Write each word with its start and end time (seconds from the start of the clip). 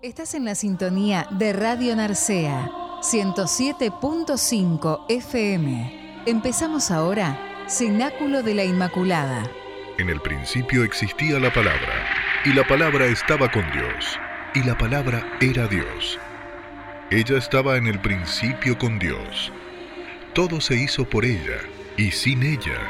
Estás 0.00 0.34
en 0.34 0.44
la 0.44 0.54
sintonía 0.54 1.26
de 1.32 1.52
Radio 1.52 1.96
Narcea, 1.96 2.70
107.5 3.02 5.06
FM. 5.08 6.22
Empezamos 6.24 6.92
ahora, 6.92 7.66
Cenáculo 7.68 8.44
de 8.44 8.54
la 8.54 8.62
Inmaculada. 8.62 9.50
En 9.98 10.08
el 10.08 10.20
principio 10.20 10.84
existía 10.84 11.40
la 11.40 11.52
palabra, 11.52 12.06
y 12.44 12.52
la 12.52 12.64
palabra 12.64 13.06
estaba 13.06 13.50
con 13.50 13.68
Dios, 13.72 14.20
y 14.54 14.62
la 14.62 14.78
palabra 14.78 15.36
era 15.40 15.66
Dios. 15.66 16.16
Ella 17.10 17.36
estaba 17.36 17.76
en 17.76 17.88
el 17.88 18.00
principio 18.00 18.78
con 18.78 19.00
Dios. 19.00 19.52
Todo 20.32 20.60
se 20.60 20.76
hizo 20.76 21.10
por 21.10 21.24
ella, 21.24 21.58
y 21.96 22.12
sin 22.12 22.44
ella 22.44 22.88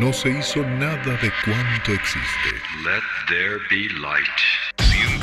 no 0.00 0.12
se 0.12 0.30
hizo 0.30 0.64
nada 0.64 1.16
de 1.22 1.30
cuanto 1.44 1.92
existe. 1.92 2.50
Let 2.82 3.04
there 3.28 3.58
be 3.70 3.88
light. 4.00 4.67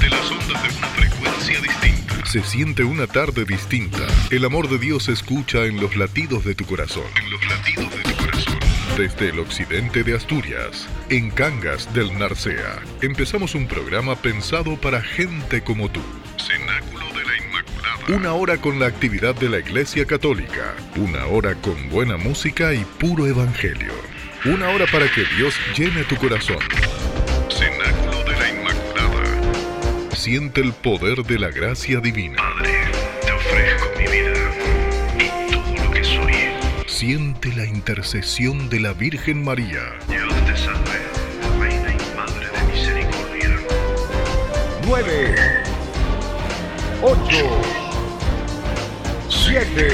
Las 0.10 0.30
ondas 0.30 0.62
de 0.64 0.78
una 0.78 0.88
frecuencia 0.88 1.62
distinta. 1.62 2.26
Se 2.26 2.44
siente 2.44 2.84
una 2.84 3.08
tarde 3.08 3.46
distinta. 3.46 4.06
El 4.30 4.46
amor 4.46 4.70
de 4.70 4.78
Dios 4.78 5.06
se 5.06 5.14
escucha 5.14 5.66
en 5.66 5.80
los 5.80 5.96
latidos 5.96 6.46
de 6.46 6.54
tu 6.54 6.66
corazón. 6.66 7.06
En 7.18 7.32
los 7.32 7.46
latidos 7.48 7.90
de 7.96 8.04
tu 8.04 8.16
corazón. 8.16 8.60
Desde 8.98 9.30
el 9.30 9.40
occidente 9.40 10.04
de 10.04 10.16
Asturias, 10.16 10.88
en 11.10 11.32
Cangas 11.32 11.92
del 11.94 12.18
Narcea, 12.18 12.82
empezamos 13.02 13.56
un 13.56 13.68
programa 13.68 14.16
pensado 14.16 14.80
para 14.80 15.02
gente 15.02 15.62
como 15.62 15.90
tú. 15.90 16.02
Cenáculo 16.38 17.08
de 17.08 17.26
la 17.26 17.38
Inmaculada. 17.38 18.18
Una 18.18 18.34
hora 18.34 18.58
con 18.58 18.80
la 18.80 18.86
actividad 18.86 19.34
de 19.36 19.50
la 19.50 19.60
Iglesia 19.60 20.06
Católica. 20.06 20.76
Una 20.98 21.26
hora 21.26 21.56
con 21.56 21.90
buena 21.90 22.18
música 22.18 22.74
y 22.74 22.86
puro 23.00 23.26
evangelio. 23.26 23.94
Una 24.46 24.70
hora 24.70 24.86
para 24.92 25.12
que 25.12 25.24
Dios 25.36 25.56
llene 25.76 26.04
tu 26.04 26.16
corazón. 26.18 26.60
Siente 30.26 30.60
el 30.60 30.74
poder 30.74 31.22
de 31.24 31.38
la 31.38 31.52
gracia 31.52 32.00
divina. 32.00 32.38
Padre, 32.38 32.72
te 33.24 33.32
ofrezco 33.32 33.86
mi 33.96 34.08
vida 34.08 34.34
y 35.20 35.52
todo 35.52 35.86
lo 35.86 35.92
que 35.92 36.04
soy. 36.04 36.34
Siente 36.88 37.54
la 37.56 37.64
intercesión 37.64 38.68
de 38.68 38.80
la 38.80 38.94
Virgen 38.94 39.44
María. 39.44 39.84
Dios 40.08 40.34
te 40.48 40.58
salve, 40.58 41.00
Reina 41.60 41.92
y 41.92 42.16
Madre 42.18 42.48
de 42.50 42.64
Misericordia. 42.74 43.56
9, 44.88 45.36
8, 47.04 47.20
7, 49.30 49.90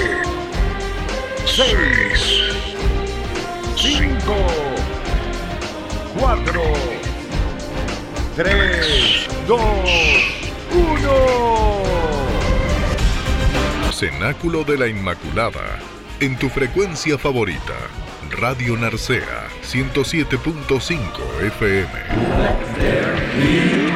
6, 1.45 1.67
5, 3.75 4.47
4, 6.17 6.61
3, 8.37 9.27
2, 9.51 9.59
1. 10.71 11.11
Cenáculo 13.91 14.63
de 14.63 14.77
la 14.77 14.87
Inmaculada. 14.87 15.77
En 16.21 16.39
tu 16.39 16.47
frecuencia 16.47 17.17
favorita. 17.17 17.75
Radio 18.29 18.77
Narcea 18.77 19.49
107.5 19.61 21.01
FM. 21.47 23.90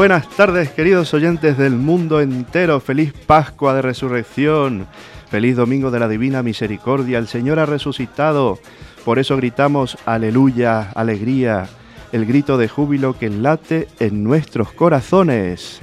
Buenas 0.00 0.30
tardes, 0.30 0.70
queridos 0.70 1.12
oyentes 1.12 1.58
del 1.58 1.74
mundo 1.74 2.22
entero. 2.22 2.80
Feliz 2.80 3.12
Pascua 3.12 3.74
de 3.74 3.82
Resurrección. 3.82 4.86
Feliz 5.30 5.56
Domingo 5.56 5.90
de 5.90 6.00
la 6.00 6.08
Divina 6.08 6.42
Misericordia. 6.42 7.18
El 7.18 7.28
Señor 7.28 7.58
ha 7.58 7.66
resucitado. 7.66 8.58
Por 9.04 9.18
eso 9.18 9.36
gritamos 9.36 9.98
aleluya, 10.06 10.90
alegría. 10.94 11.68
El 12.12 12.24
grito 12.24 12.56
de 12.56 12.66
júbilo 12.66 13.18
que 13.18 13.28
late 13.28 13.88
en 13.98 14.24
nuestros 14.24 14.72
corazones. 14.72 15.82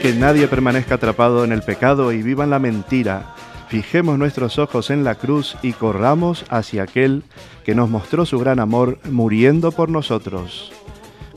Que 0.00 0.14
nadie 0.14 0.48
permanezca 0.48 0.94
atrapado 0.94 1.44
en 1.44 1.52
el 1.52 1.60
pecado 1.60 2.10
y 2.10 2.22
viva 2.22 2.44
en 2.44 2.50
la 2.50 2.58
mentira. 2.58 3.34
Fijemos 3.70 4.18
nuestros 4.18 4.58
ojos 4.58 4.90
en 4.90 5.04
la 5.04 5.14
cruz 5.14 5.56
y 5.62 5.74
corramos 5.74 6.44
hacia 6.50 6.82
aquel 6.82 7.22
que 7.64 7.76
nos 7.76 7.88
mostró 7.88 8.26
su 8.26 8.36
gran 8.40 8.58
amor 8.58 8.98
muriendo 9.08 9.70
por 9.70 9.88
nosotros. 9.88 10.72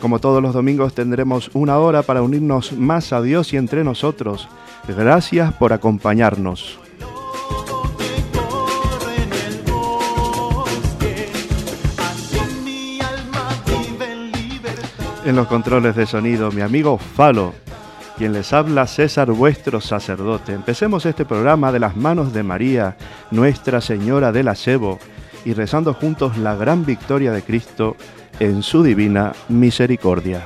Como 0.02 0.18
todos 0.18 0.42
los 0.42 0.56
domingos 0.56 0.96
tendremos 0.96 1.52
una 1.54 1.78
hora 1.78 2.02
para 2.02 2.24
unirnos 2.24 2.74
más 2.74 3.14
a 3.14 3.22
Dios 3.22 3.54
y 3.54 3.58
entre 3.58 3.84
nosotros. 3.84 4.50
Gracias 4.88 5.54
por 5.54 5.74
acompañarnos. 5.74 6.80
En 15.24 15.36
los 15.36 15.46
controles 15.46 15.96
de 15.96 16.08
sonido, 16.08 16.52
mi 16.52 16.62
amigo 16.62 16.98
Falo, 16.98 17.54
quien 18.18 18.34
les 18.34 18.54
habla 18.54 18.88
César 18.88 19.32
vuestro 19.32 19.82
sacerdote. 19.82 20.54
Empecemos 20.54 21.06
este 21.06 21.26
programa 21.26 21.72
de 21.72 21.80
las 21.80 21.96
manos 21.96 22.34
de 22.34 22.44
María, 22.44 22.96
Nuestra 23.32 23.82
Señora 23.82 24.32
del 24.32 24.48
Acebo, 24.48 25.00
y 25.46 25.54
rezando 25.54 25.94
juntos 25.94 26.38
la 26.38 26.56
gran 26.56 26.86
victoria 26.86 27.32
de 27.32 27.42
Cristo 27.42 27.96
en 28.40 28.64
su 28.64 28.84
divina 28.84 29.34
misericordia. 29.50 30.46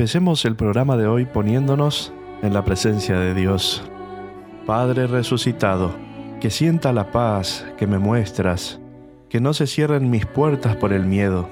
Empecemos 0.00 0.46
el 0.46 0.56
programa 0.56 0.96
de 0.96 1.06
hoy 1.06 1.26
poniéndonos 1.26 2.10
en 2.40 2.54
la 2.54 2.64
presencia 2.64 3.18
de 3.18 3.34
Dios. 3.34 3.82
Padre 4.64 5.06
resucitado, 5.06 5.90
que 6.40 6.48
sienta 6.48 6.94
la 6.94 7.12
paz 7.12 7.66
que 7.76 7.86
me 7.86 7.98
muestras, 7.98 8.80
que 9.28 9.42
no 9.42 9.52
se 9.52 9.66
cierren 9.66 10.08
mis 10.08 10.24
puertas 10.24 10.74
por 10.76 10.94
el 10.94 11.04
miedo, 11.04 11.50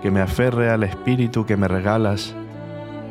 que 0.00 0.10
me 0.10 0.22
aferre 0.22 0.70
al 0.70 0.84
espíritu 0.84 1.44
que 1.44 1.58
me 1.58 1.68
regalas, 1.68 2.34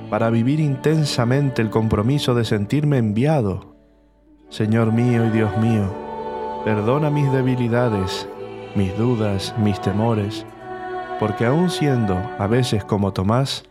para 0.10 0.32
vivir 0.32 0.60
intensamente 0.60 1.62
el 1.62 1.70
compromiso 1.70 2.34
de 2.34 2.44
sentirme 2.44 2.98
enviado. 2.98 3.76
Señor 4.50 4.92
mío 4.92 5.28
y 5.28 5.30
Dios 5.30 5.56
mío, 5.60 5.94
perdona 6.66 7.12
mis 7.12 7.32
debilidades, 7.32 8.28
mis 8.74 8.98
dudas, 8.98 9.54
mis 9.60 9.80
temores, 9.80 10.44
porque 11.20 11.46
aun 11.46 11.70
siendo 11.70 12.18
a 12.40 12.48
veces 12.48 12.84
como 12.84 13.14
Tomás, 13.14 13.64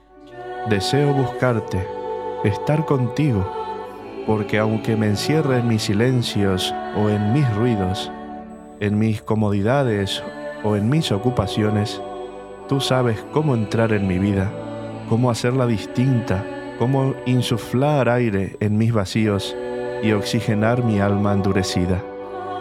deseo 0.69 1.13
buscarte, 1.13 1.87
estar 2.43 2.87
contigo, 2.87 3.47
porque 4.27 4.59
aunque 4.59 4.97
me 4.97 5.07
encierre 5.07 5.59
en 5.59 5.69
mis 5.69 5.83
silencios 5.83 6.75
o 6.97 7.11
en 7.11 7.33
mis 7.33 7.49
ruidos, 7.55 8.11
en 8.81 8.99
mis 8.99 9.21
comodidades 9.21 10.23
o 10.63 10.77
en 10.77 10.89
mis 10.89 11.13
ocupaciones, 11.13 12.01
tú 12.69 12.81
sabes 12.81 13.23
cómo 13.33 13.55
entrar 13.55 13.93
en 13.93 14.07
mi 14.07 14.19
vida, 14.19 14.51
cómo 15.09 15.31
hacerla 15.31 15.67
distinta, 15.67 16.45
cómo 16.79 17.15
insuflar 17.27 18.09
aire 18.09 18.57
en 18.61 18.79
mis 18.79 18.93
vacíos 18.93 19.55
y 20.03 20.13
oxigenar 20.13 20.83
mi 20.83 20.99
alma 20.99 21.35
endurecida. 21.35 22.03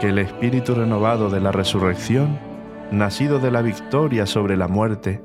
Que 0.01 0.09
el 0.09 0.19
espíritu 0.19 0.75
renovado 0.75 1.29
de 1.29 1.39
la 1.39 1.53
resurrección 1.53 2.37
nacido 2.91 3.39
de 3.39 3.49
la 3.49 3.61
victoria 3.61 4.25
sobre 4.25 4.57
la 4.57 4.67
muerte 4.67 5.21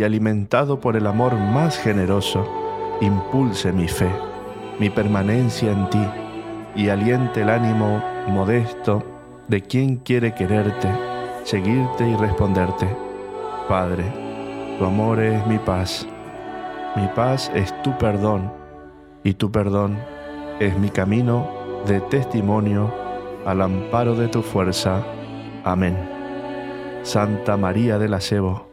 y 0.00 0.02
alimentado 0.02 0.80
por 0.80 0.96
el 0.96 1.06
amor 1.06 1.34
más 1.34 1.76
generoso, 1.76 2.48
impulse 3.02 3.70
mi 3.70 3.86
fe, 3.86 4.10
mi 4.78 4.88
permanencia 4.88 5.70
en 5.70 5.90
ti 5.90 6.06
y 6.74 6.88
aliente 6.88 7.42
el 7.42 7.50
ánimo 7.50 8.02
modesto 8.26 9.02
de 9.46 9.60
quien 9.60 9.96
quiere 9.96 10.32
quererte, 10.32 10.88
seguirte 11.44 12.08
y 12.08 12.16
responderte. 12.16 12.88
Padre, 13.68 14.04
tu 14.78 14.86
amor 14.86 15.20
es 15.20 15.46
mi 15.46 15.58
paz, 15.58 16.06
mi 16.96 17.06
paz 17.08 17.52
es 17.54 17.70
tu 17.82 17.92
perdón 17.98 18.50
y 19.22 19.34
tu 19.34 19.52
perdón 19.52 19.98
es 20.60 20.78
mi 20.78 20.88
camino 20.88 21.46
de 21.86 22.00
testimonio 22.00 22.90
al 23.44 23.60
amparo 23.60 24.14
de 24.14 24.28
tu 24.28 24.40
fuerza. 24.40 25.04
Amén. 25.62 25.94
Santa 27.02 27.58
María 27.58 27.98
del 27.98 28.14
Acebo, 28.14 28.69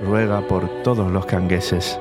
ruega 0.00 0.40
por 0.46 0.68
todos 0.82 1.10
los 1.10 1.26
cangueses. 1.26 1.98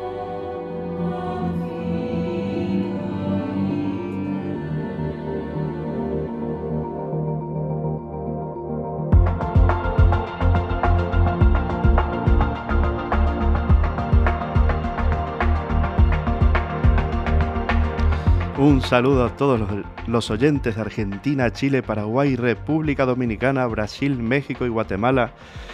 Saludo 18.86 19.26
a 19.26 19.36
todos 19.36 19.60
los, 20.06 20.30
oyentes 20.30 20.76
de 20.76 20.82
Argentina, 20.82 21.52
Chile, 21.52 21.82
Paraguay, 21.82 22.36
República 22.36 23.06
Dominicana, 23.06 23.66
Brasil, 23.66 24.16
México 24.18 24.66
y 24.66 24.70
Guatemala 24.70 25.32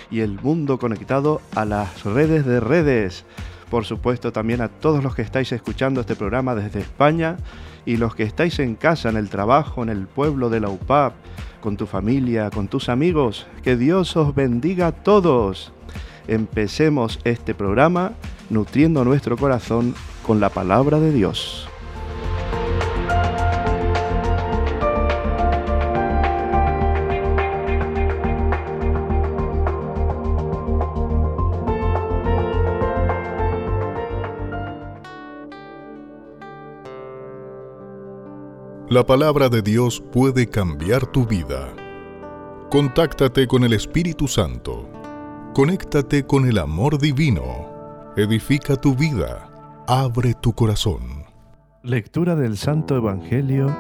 y 0.10 0.22
el 0.22 0.40
mundo 0.40 0.80
conectado 0.80 1.42
a 1.54 1.66
las 1.66 2.06
redes 2.06 2.46
de 2.46 2.62
redes. 2.62 3.26
Por 3.70 3.84
supuesto 3.84 4.32
también 4.32 4.62
a 4.62 4.70
todos 4.70 5.04
los 5.04 5.14
que 5.14 5.24
estáis 5.24 5.52
escuchando 5.52 6.00
este 6.02 6.16
programa 6.16 6.56
desde 6.56 6.80
España 6.80 7.36
y 7.86 7.98
los 7.98 8.16
que 8.16 8.24
estáis 8.24 8.60
en 8.60 8.76
casa, 8.76 9.10
en 9.10 9.18
el 9.18 9.30
trabajo, 9.30 9.84
en 9.84 9.90
el 9.90 10.08
pueblo 10.08 10.50
de 10.50 10.62
la 10.62 10.70
UPAP, 10.70 11.14
con 11.60 11.76
tu 11.76 11.88
familia, 11.88 12.50
con 12.50 12.70
tus 12.70 12.88
amigos. 12.88 13.46
Que 13.62 13.76
Dios 13.76 14.16
os 14.16 14.34
bendiga 14.34 14.88
a 14.88 14.92
todos. 14.94 15.74
Empecemos 16.28 17.20
este 17.26 17.54
programa 17.56 18.14
nutriendo 18.50 19.04
nuestro 19.04 19.36
corazón 19.36 19.96
con 20.26 20.40
la 20.40 20.50
palabra 20.50 21.00
de 21.00 21.12
Dios. 21.12 21.71
La 38.92 39.06
palabra 39.06 39.48
de 39.48 39.62
Dios 39.62 40.04
puede 40.12 40.48
cambiar 40.48 41.10
tu 41.10 41.26
vida. 41.26 41.74
Contáctate 42.70 43.48
con 43.48 43.64
el 43.64 43.72
Espíritu 43.72 44.28
Santo. 44.28 44.90
Conéctate 45.54 46.26
con 46.26 46.46
el 46.46 46.58
amor 46.58 46.98
divino. 46.98 48.12
Edifica 48.18 48.76
tu 48.76 48.94
vida. 48.94 49.50
Abre 49.88 50.34
tu 50.34 50.52
corazón. 50.52 51.24
Lectura 51.84 52.36
del 52.36 52.58
Santo 52.58 52.98
Evangelio 52.98 53.74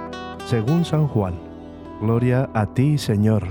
según 0.46 0.86
San 0.86 1.10
Juan. 1.10 1.38
Gloria 2.00 2.50
a 2.54 2.74
ti, 2.74 2.98
Señor. 2.98 3.46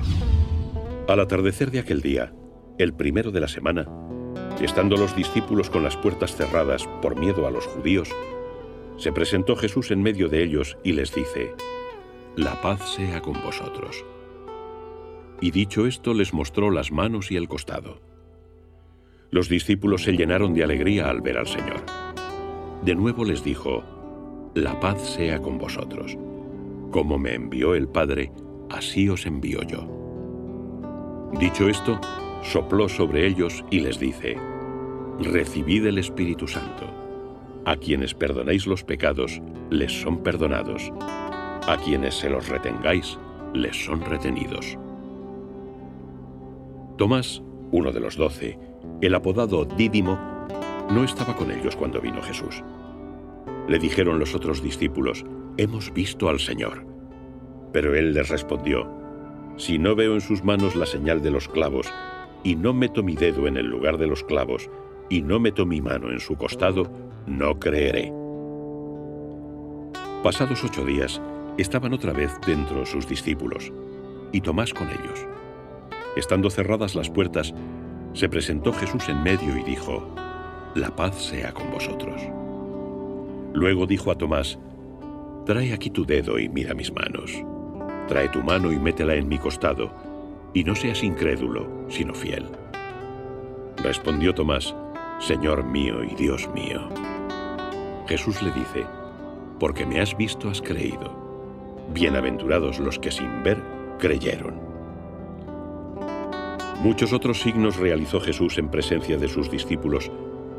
Al 1.09 1.21
atardecer 1.21 1.71
de 1.71 1.81
aquel 1.81 2.01
día, 2.01 2.33
el 2.79 2.95
primero 2.95 3.33
de 3.33 3.41
la 3.41 3.49
semana, 3.49 3.87
estando 4.63 4.97
los 4.97 5.15
discípulos 5.15 5.69
con 5.69 5.83
las 5.83 5.99
puertas 5.99 6.35
cerradas 6.35 6.89
por 7.03 7.21
miedo 7.21 7.47
a 7.47 7.51
los 7.51 7.67
judíos, 7.67 8.09
se 9.01 9.13
presentó 9.13 9.57
Jesús 9.57 9.91
en 9.91 10.03
medio 10.03 10.29
de 10.29 10.45
ellos 10.45 10.77
y 10.85 10.93
les 10.93 11.15
dice, 11.15 11.55
La 12.37 12.61
paz 12.61 12.97
sea 12.97 13.23
con 13.23 13.33
vosotros. 13.43 14.05
Y 15.41 15.51
dicho 15.53 15.87
esto 15.87 16.13
les 16.13 16.35
mostró 16.35 16.71
las 16.71 16.93
manos 16.93 17.31
y 17.31 17.37
el 17.37 17.49
costado. 17.49 18.03
Los 19.31 19.49
discípulos 19.49 20.03
se 20.03 20.13
llenaron 20.13 20.53
de 20.53 20.65
alegría 20.65 21.09
al 21.09 21.23
ver 21.23 21.39
al 21.39 21.47
Señor. 21.47 21.81
De 22.85 22.95
nuevo 22.95 23.25
les 23.25 23.43
dijo, 23.43 23.83
La 24.55 24.79
paz 24.81 25.01
sea 25.15 25.41
con 25.41 25.57
vosotros. 25.57 26.19
Como 26.91 27.17
me 27.17 27.35
envió 27.35 27.75
el 27.75 27.89
Padre, 27.89 28.33
así 28.69 29.09
os 29.09 29.25
envío 29.25 29.63
yo. 29.63 31.31
Dicho 31.41 31.71
esto, 31.71 31.99
sopló 32.43 32.87
sobre 32.87 33.27
ellos 33.27 33.65
y 33.71 33.81
les 33.81 33.99
dice, 33.99 34.37
Recibid 35.21 35.87
el 35.87 35.97
Espíritu 35.97 36.47
Santo. 36.47 36.90
A 37.71 37.77
quienes 37.77 38.15
perdonéis 38.15 38.67
los 38.67 38.83
pecados, 38.83 39.41
les 39.71 39.93
son 39.93 40.25
perdonados. 40.25 40.91
A 41.69 41.77
quienes 41.77 42.17
se 42.17 42.29
los 42.29 42.49
retengáis, 42.49 43.17
les 43.55 43.85
son 43.85 44.01
retenidos. 44.01 44.77
Tomás, 46.99 47.41
uno 47.71 47.93
de 47.93 48.01
los 48.01 48.17
doce, 48.17 48.59
el 49.01 49.15
apodado 49.15 49.67
Dídimo, 49.67 50.19
no 50.91 51.05
estaba 51.05 51.37
con 51.37 51.53
ellos 51.53 51.77
cuando 51.77 52.01
vino 52.01 52.21
Jesús. 52.23 52.65
Le 53.69 53.79
dijeron 53.79 54.19
los 54.19 54.35
otros 54.35 54.65
discípulos, 54.65 55.25
Hemos 55.57 55.93
visto 55.93 56.29
al 56.29 56.41
Señor. 56.41 56.85
Pero 57.73 57.95
él 57.95 58.15
les 58.15 58.31
respondió, 58.31 58.91
Si 59.59 59.79
no 59.79 59.95
veo 59.95 60.15
en 60.15 60.23
sus 60.23 60.43
manos 60.43 60.75
la 60.75 60.87
señal 60.87 61.23
de 61.23 61.31
los 61.31 61.47
clavos, 61.47 61.87
y 62.43 62.57
no 62.57 62.73
meto 62.73 63.05
mi 63.05 63.15
dedo 63.15 63.47
en 63.47 63.57
el 63.57 63.67
lugar 63.67 63.97
de 63.97 64.09
los 64.09 64.25
clavos, 64.25 64.69
y 65.09 65.23
no 65.23 65.39
meto 65.39 65.67
mi 65.67 65.81
mano 65.81 66.11
en 66.11 66.19
su 66.19 66.35
costado, 66.35 67.10
no 67.31 67.59
creeré. 67.59 68.13
Pasados 70.23 70.63
ocho 70.65 70.85
días, 70.85 71.23
estaban 71.57 71.93
otra 71.93 72.13
vez 72.13 72.33
dentro 72.47 72.85
sus 72.85 73.07
discípulos, 73.07 73.73
y 74.33 74.41
Tomás 74.41 74.75
con 74.75 74.89
ellos. 74.89 75.27
Estando 76.17 76.51
cerradas 76.51 76.95
las 76.95 77.09
puertas, 77.09 77.55
se 78.13 78.29
presentó 78.29 78.73
Jesús 78.73 79.09
en 79.09 79.23
medio 79.23 79.57
y 79.57 79.63
dijo, 79.63 80.13
La 80.75 80.95
paz 80.95 81.15
sea 81.23 81.53
con 81.53 81.71
vosotros. 81.71 82.21
Luego 83.55 83.87
dijo 83.87 84.11
a 84.11 84.17
Tomás, 84.17 84.59
Trae 85.47 85.73
aquí 85.73 85.91
tu 85.91 86.05
dedo 86.05 86.39
y 86.39 86.49
mira 86.49 86.75
mis 86.75 86.93
manos. 86.93 87.33
Trae 88.09 88.29
tu 88.29 88.43
mano 88.43 88.73
y 88.73 88.79
métela 88.79 89.15
en 89.15 89.29
mi 89.29 89.39
costado, 89.39 89.91
y 90.53 90.65
no 90.65 90.75
seas 90.75 91.03
incrédulo, 91.05 91.69
sino 91.89 92.13
fiel. 92.13 92.47
Respondió 93.83 94.35
Tomás, 94.35 94.75
Señor 95.21 95.65
mío 95.65 96.03
y 96.03 96.15
Dios 96.17 96.49
mío. 96.55 96.89
Jesús 98.11 98.43
le 98.43 98.51
dice, 98.51 98.85
porque 99.61 99.87
me 99.87 100.01
has 100.01 100.17
visto 100.17 100.51
has 100.51 100.61
creído. 100.61 101.15
Bienaventurados 101.95 102.81
los 102.81 102.99
que 102.99 103.13
sin 103.13 103.45
ver 103.45 103.63
creyeron. 104.01 104.55
Muchos 106.83 107.13
otros 107.13 107.41
signos 107.41 107.77
realizó 107.77 108.21
Jesús 108.21 108.59
en 108.59 108.69
presencia 108.69 109.17
de 109.17 109.29
sus 109.29 109.49
discípulos 109.49 110.11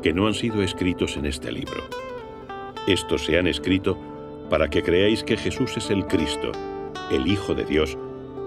que 0.02 0.14
no 0.14 0.26
han 0.26 0.32
sido 0.32 0.62
escritos 0.62 1.18
en 1.18 1.26
este 1.26 1.52
libro. 1.52 1.82
Estos 2.86 3.26
se 3.26 3.38
han 3.38 3.46
escrito 3.46 3.98
para 4.48 4.70
que 4.70 4.82
creáis 4.82 5.22
que 5.22 5.36
Jesús 5.36 5.76
es 5.76 5.90
el 5.90 6.06
Cristo, 6.06 6.52
el 7.10 7.26
Hijo 7.26 7.54
de 7.54 7.66
Dios, 7.66 7.98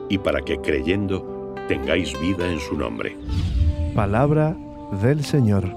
y 0.10 0.18
para 0.18 0.42
que 0.42 0.58
creyendo 0.58 1.54
tengáis 1.68 2.20
vida 2.20 2.52
en 2.52 2.60
su 2.60 2.76
nombre. 2.76 3.16
Palabra 3.94 4.58
del 5.00 5.24
Señor. 5.24 5.72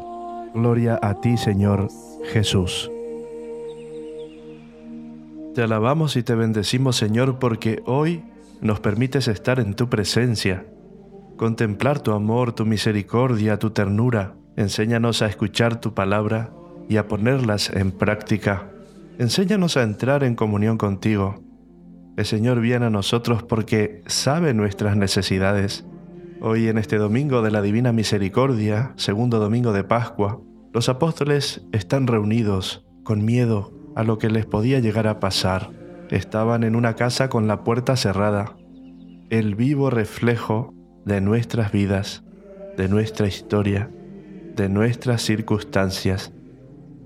Gloria 0.54 0.98
a 1.02 1.20
ti, 1.20 1.36
Señor 1.36 1.88
Jesús. 2.32 2.90
Te 5.58 5.64
alabamos 5.64 6.14
y 6.14 6.22
te 6.22 6.36
bendecimos, 6.36 6.94
Señor, 6.94 7.40
porque 7.40 7.82
hoy 7.84 8.22
nos 8.60 8.78
permites 8.78 9.26
estar 9.26 9.58
en 9.58 9.74
tu 9.74 9.88
presencia, 9.88 10.64
contemplar 11.36 11.98
tu 11.98 12.12
amor, 12.12 12.52
tu 12.52 12.64
misericordia, 12.64 13.58
tu 13.58 13.70
ternura. 13.70 14.36
Enséñanos 14.54 15.20
a 15.20 15.26
escuchar 15.26 15.80
tu 15.80 15.94
palabra 15.94 16.52
y 16.88 16.96
a 16.96 17.08
ponerlas 17.08 17.70
en 17.70 17.90
práctica. 17.90 18.70
Enséñanos 19.18 19.76
a 19.76 19.82
entrar 19.82 20.22
en 20.22 20.36
comunión 20.36 20.78
contigo. 20.78 21.42
El 22.16 22.24
Señor 22.24 22.60
viene 22.60 22.86
a 22.86 22.90
nosotros 22.90 23.42
porque 23.42 24.04
sabe 24.06 24.54
nuestras 24.54 24.96
necesidades. 24.96 25.84
Hoy 26.40 26.68
en 26.68 26.78
este 26.78 26.98
domingo 26.98 27.42
de 27.42 27.50
la 27.50 27.62
Divina 27.62 27.90
Misericordia, 27.90 28.92
segundo 28.94 29.40
domingo 29.40 29.72
de 29.72 29.82
Pascua, 29.82 30.40
los 30.72 30.88
apóstoles 30.88 31.62
están 31.72 32.06
reunidos 32.06 32.86
con 33.02 33.24
miedo 33.24 33.72
a 33.98 34.04
lo 34.04 34.16
que 34.18 34.30
les 34.30 34.46
podía 34.46 34.78
llegar 34.78 35.08
a 35.08 35.18
pasar. 35.18 35.72
Estaban 36.08 36.62
en 36.62 36.76
una 36.76 36.94
casa 36.94 37.28
con 37.28 37.48
la 37.48 37.64
puerta 37.64 37.96
cerrada, 37.96 38.56
el 39.28 39.56
vivo 39.56 39.90
reflejo 39.90 40.72
de 41.04 41.20
nuestras 41.20 41.72
vidas, 41.72 42.22
de 42.76 42.88
nuestra 42.88 43.26
historia, 43.26 43.90
de 44.54 44.68
nuestras 44.68 45.22
circunstancias, 45.22 46.32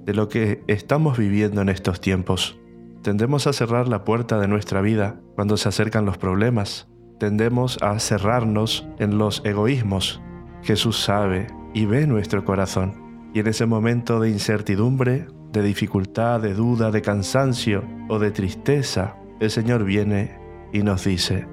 de 0.04 0.12
lo 0.12 0.28
que 0.28 0.62
estamos 0.66 1.16
viviendo 1.16 1.62
en 1.62 1.70
estos 1.70 1.99
tiempos. 1.99 2.61
Tendemos 3.00 3.46
a 3.46 3.54
cerrar 3.54 3.88
la 3.88 4.04
puerta 4.04 4.38
de 4.38 4.49
nuestra 4.49 4.82
vida 4.82 5.18
cuando 5.34 5.56
se 5.56 5.70
acercan 5.70 6.04
los 6.04 6.18
problemas. 6.18 6.88
Tendemos 7.18 7.78
a 7.80 7.99
cerrarnos 8.00 8.87
en 8.99 9.16
los 9.16 9.40
egoísmos. 9.46 10.20
Jesús 10.62 11.02
sabe 11.02 11.46
y 11.72 11.87
ve 11.87 12.06
nuestro 12.06 12.44
corazón. 12.44 13.30
Y 13.32 13.40
en 13.40 13.46
ese 13.46 13.64
momento 13.64 14.20
de 14.20 14.28
incertidumbre, 14.28 15.26
de 15.52 15.62
dificultad, 15.62 16.40
de 16.40 16.54
duda, 16.54 16.90
de 16.90 17.02
cansancio 17.02 17.85
o 18.09 18.18
de 18.18 18.30
tristeza, 18.30 19.16
el 19.40 19.50
Señor 19.50 19.85
viene 19.85 20.38
y 20.73 20.82
nos 20.82 21.04
dice, 21.04 21.47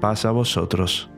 paz 0.00 0.24
a 0.24 0.32
vosotros. 0.32 1.10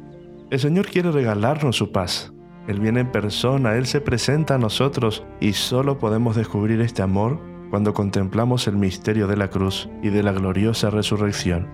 El 0.50 0.60
Señor 0.60 0.86
quiere 0.86 1.10
regalarnos 1.10 1.76
su 1.76 1.92
paz. 1.92 2.32
Él 2.68 2.80
viene 2.80 3.00
en 3.00 3.12
persona, 3.12 3.76
Él 3.76 3.86
se 3.86 4.00
presenta 4.00 4.56
a 4.56 4.58
nosotros 4.58 5.24
y 5.40 5.54
solo 5.54 5.98
podemos 5.98 6.36
descubrir 6.36 6.80
este 6.80 7.02
amor 7.02 7.40
cuando 7.70 7.94
contemplamos 7.94 8.68
el 8.68 8.76
misterio 8.76 9.26
de 9.26 9.36
la 9.36 9.48
cruz 9.48 9.88
y 10.02 10.10
de 10.10 10.22
la 10.22 10.32
gloriosa 10.32 10.90
resurrección. 10.90 11.68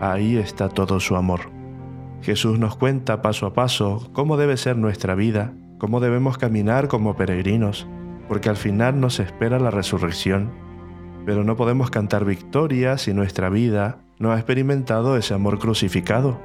Ahí 0.00 0.36
está 0.36 0.68
todo 0.68 1.00
su 1.00 1.16
amor. 1.16 1.50
Jesús 2.22 2.58
nos 2.58 2.76
cuenta 2.76 3.22
paso 3.22 3.46
a 3.46 3.52
paso 3.52 4.08
cómo 4.12 4.36
debe 4.36 4.56
ser 4.56 4.76
nuestra 4.76 5.14
vida, 5.14 5.52
cómo 5.78 6.00
debemos 6.00 6.38
caminar 6.38 6.88
como 6.88 7.16
peregrinos, 7.16 7.86
porque 8.28 8.48
al 8.48 8.56
final 8.56 9.00
nos 9.00 9.20
espera 9.20 9.58
la 9.58 9.70
resurrección. 9.70 10.52
Pero 11.24 11.44
no 11.44 11.56
podemos 11.56 11.90
cantar 11.90 12.24
victoria 12.24 12.98
si 12.98 13.12
nuestra 13.12 13.48
vida 13.48 13.98
no 14.18 14.32
ha 14.32 14.36
experimentado 14.36 15.16
ese 15.16 15.34
amor 15.34 15.58
crucificado, 15.58 16.40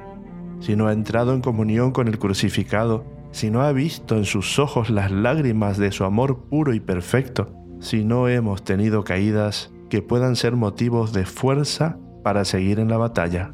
si 0.60 0.76
no 0.76 0.88
ha 0.88 0.92
entrado 0.92 1.34
en 1.34 1.40
comunión 1.40 1.92
con 1.92 2.08
el 2.08 2.18
crucificado, 2.18 3.04
si 3.30 3.50
no 3.50 3.62
ha 3.62 3.72
visto 3.72 4.16
en 4.16 4.24
sus 4.24 4.58
ojos 4.58 4.90
las 4.90 5.10
lágrimas 5.10 5.78
de 5.78 5.90
su 5.90 6.04
amor 6.04 6.44
puro 6.44 6.74
y 6.74 6.80
perfecto, 6.80 7.52
si 7.80 8.04
no 8.04 8.28
hemos 8.28 8.62
tenido 8.62 9.04
caídas 9.04 9.72
que 9.88 10.02
puedan 10.02 10.36
ser 10.36 10.54
motivos 10.54 11.12
de 11.12 11.26
fuerza 11.26 11.98
para 12.22 12.44
seguir 12.44 12.78
en 12.78 12.88
la 12.88 12.98
batalla. 12.98 13.52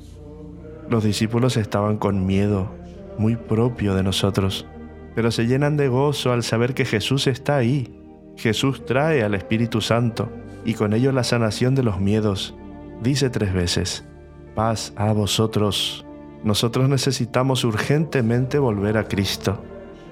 Los 0.90 1.04
discípulos 1.04 1.56
estaban 1.56 1.96
con 1.98 2.26
miedo, 2.26 2.70
muy 3.18 3.36
propio 3.36 3.94
de 3.94 4.02
nosotros, 4.02 4.66
pero 5.14 5.30
se 5.30 5.46
llenan 5.46 5.76
de 5.76 5.88
gozo 5.88 6.32
al 6.32 6.42
saber 6.42 6.74
que 6.74 6.84
Jesús 6.84 7.26
está 7.26 7.56
ahí. 7.56 7.97
Jesús 8.38 8.84
trae 8.84 9.24
al 9.24 9.34
Espíritu 9.34 9.80
Santo 9.80 10.30
y 10.64 10.74
con 10.74 10.92
ello 10.92 11.10
la 11.10 11.24
sanación 11.24 11.74
de 11.74 11.82
los 11.82 12.00
miedos. 12.00 12.54
Dice 13.02 13.30
tres 13.30 13.52
veces, 13.52 14.06
paz 14.54 14.92
a 14.96 15.12
vosotros. 15.12 16.06
Nosotros 16.44 16.88
necesitamos 16.88 17.64
urgentemente 17.64 18.60
volver 18.60 18.96
a 18.96 19.08
Cristo 19.08 19.60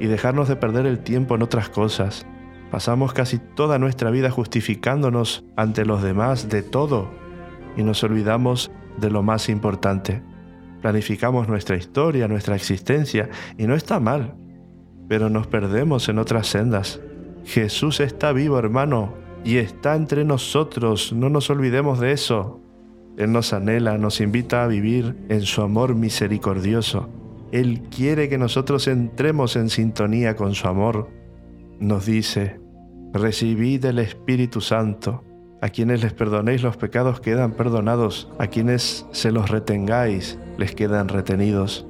y 0.00 0.06
dejarnos 0.06 0.48
de 0.48 0.56
perder 0.56 0.86
el 0.86 0.98
tiempo 0.98 1.36
en 1.36 1.42
otras 1.42 1.68
cosas. 1.68 2.26
Pasamos 2.72 3.12
casi 3.12 3.38
toda 3.38 3.78
nuestra 3.78 4.10
vida 4.10 4.28
justificándonos 4.28 5.44
ante 5.56 5.84
los 5.84 6.02
demás 6.02 6.48
de 6.48 6.62
todo 6.62 7.08
y 7.76 7.84
nos 7.84 8.02
olvidamos 8.02 8.72
de 8.98 9.08
lo 9.08 9.22
más 9.22 9.48
importante. 9.48 10.20
Planificamos 10.82 11.46
nuestra 11.46 11.76
historia, 11.76 12.26
nuestra 12.26 12.56
existencia 12.56 13.28
y 13.56 13.68
no 13.68 13.76
está 13.76 14.00
mal, 14.00 14.34
pero 15.08 15.30
nos 15.30 15.46
perdemos 15.46 16.08
en 16.08 16.18
otras 16.18 16.48
sendas. 16.48 17.00
Jesús 17.46 18.00
está 18.00 18.32
vivo, 18.32 18.58
hermano, 18.58 19.14
y 19.44 19.58
está 19.58 19.94
entre 19.94 20.24
nosotros, 20.24 21.12
no 21.12 21.30
nos 21.30 21.48
olvidemos 21.48 22.00
de 22.00 22.10
eso. 22.10 22.60
Él 23.16 23.30
nos 23.30 23.52
anhela, 23.52 23.96
nos 23.96 24.20
invita 24.20 24.64
a 24.64 24.66
vivir 24.66 25.16
en 25.28 25.42
su 25.42 25.62
amor 25.62 25.94
misericordioso. 25.94 27.08
Él 27.52 27.82
quiere 27.88 28.28
que 28.28 28.36
nosotros 28.36 28.88
entremos 28.88 29.54
en 29.54 29.70
sintonía 29.70 30.34
con 30.34 30.54
su 30.54 30.66
amor. 30.66 31.08
Nos 31.78 32.04
dice, 32.04 32.60
recibid 33.14 33.84
el 33.84 34.00
Espíritu 34.00 34.60
Santo. 34.60 35.22
A 35.62 35.70
quienes 35.70 36.02
les 36.02 36.12
perdonéis 36.12 36.62
los 36.62 36.76
pecados 36.76 37.20
quedan 37.20 37.52
perdonados, 37.52 38.30
a 38.38 38.48
quienes 38.48 39.06
se 39.12 39.32
los 39.32 39.48
retengáis 39.48 40.38
les 40.58 40.74
quedan 40.74 41.08
retenidos. 41.08 41.86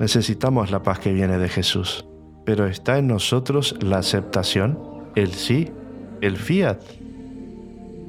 Necesitamos 0.00 0.70
la 0.70 0.82
paz 0.82 0.98
que 0.98 1.12
viene 1.12 1.38
de 1.38 1.48
Jesús, 1.48 2.06
pero 2.50 2.66
está 2.66 2.98
en 2.98 3.06
nosotros 3.06 3.76
la 3.80 3.98
aceptación, 3.98 4.76
el 5.14 5.30
sí, 5.30 5.70
el 6.20 6.36
fiat, 6.36 6.80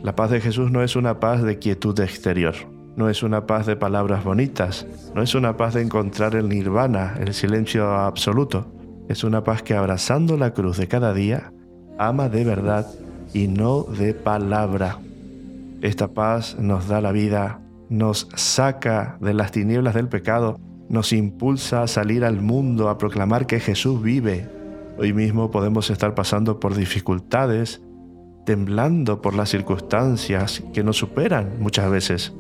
la 0.02 0.16
paz 0.16 0.32
de 0.32 0.42
Jesús 0.42 0.72
no 0.72 0.82
es 0.82 0.96
una 0.96 1.20
paz 1.20 1.44
de 1.44 1.60
quietud 1.60 2.00
exterior, 2.00 2.56
no 2.96 3.08
es 3.08 3.22
una 3.22 3.46
paz 3.46 3.68
de 3.68 3.76
palabras 3.76 4.24
bonitas, 4.24 4.88
no 5.14 5.22
es 5.22 5.36
una 5.36 5.58
paz 5.58 5.76
de 5.76 5.84
encontrar 5.84 6.34
el 6.34 6.50
nirvana, 6.50 7.18
el 7.20 7.36
silencio 7.36 7.88
absoluto. 7.92 8.66
Es 9.10 9.24
una 9.24 9.44
paz 9.44 9.62
que 9.62 9.76
abrazando 9.76 10.38
la 10.38 10.56
cruz 10.56 10.78
de 10.78 10.88
cada 10.88 11.14
día, 11.14 11.54
ama 12.00 12.28
de 12.28 12.44
verdad 12.44 12.88
y 13.36 13.48
no 13.48 13.84
de 13.84 14.16
palabra. 14.16 14.98
Esta 15.84 16.08
paz 16.08 16.58
nos 16.58 16.88
da 16.88 17.00
la 17.00 17.12
vida, 17.12 17.62
nos 17.90 18.28
saca 18.34 19.18
de 19.22 19.36
las 19.36 19.52
tinieblas 19.52 19.94
del 19.94 20.08
pecado, 20.08 20.60
nos 20.92 21.14
impulsa 21.14 21.84
a 21.84 21.88
salir 21.88 22.26
al 22.26 22.42
mundo 22.42 22.90
a 22.90 22.98
proclamar 22.98 23.48
que 23.48 23.62
Jesús 23.62 24.02
vive. 24.04 24.50
Hoy 24.98 25.14
mismo 25.14 25.50
podemos 25.50 25.90
estar 25.90 26.14
pasando 26.16 26.60
por 26.60 26.76
dificultades, 26.76 27.82
temblando 28.46 29.22
por 29.22 29.34
las 29.34 29.50
circunstancias 29.50 30.62
que 30.74 30.84
nos 30.84 30.98
superan 30.98 31.62
muchas 31.62 31.90
veces. 31.90 32.34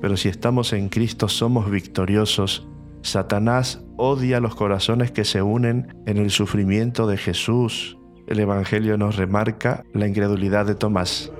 Pero 0.00 0.16
si 0.16 0.30
estamos 0.30 0.72
en 0.72 0.88
Cristo 0.88 1.28
somos 1.28 1.70
victoriosos. 1.70 2.66
Satanás 3.02 3.84
odia 3.96 4.40
los 4.40 4.54
corazones 4.54 5.10
que 5.10 5.24
se 5.24 5.42
unen 5.42 5.94
en 6.06 6.16
el 6.16 6.30
sufrimiento 6.30 7.06
de 7.06 7.18
Jesús. 7.18 7.98
El 8.26 8.40
Evangelio 8.40 8.96
nos 8.96 9.16
remarca 9.16 9.84
la 9.92 10.08
incredulidad 10.08 10.64
de 10.64 10.74
Tomás. 10.74 11.30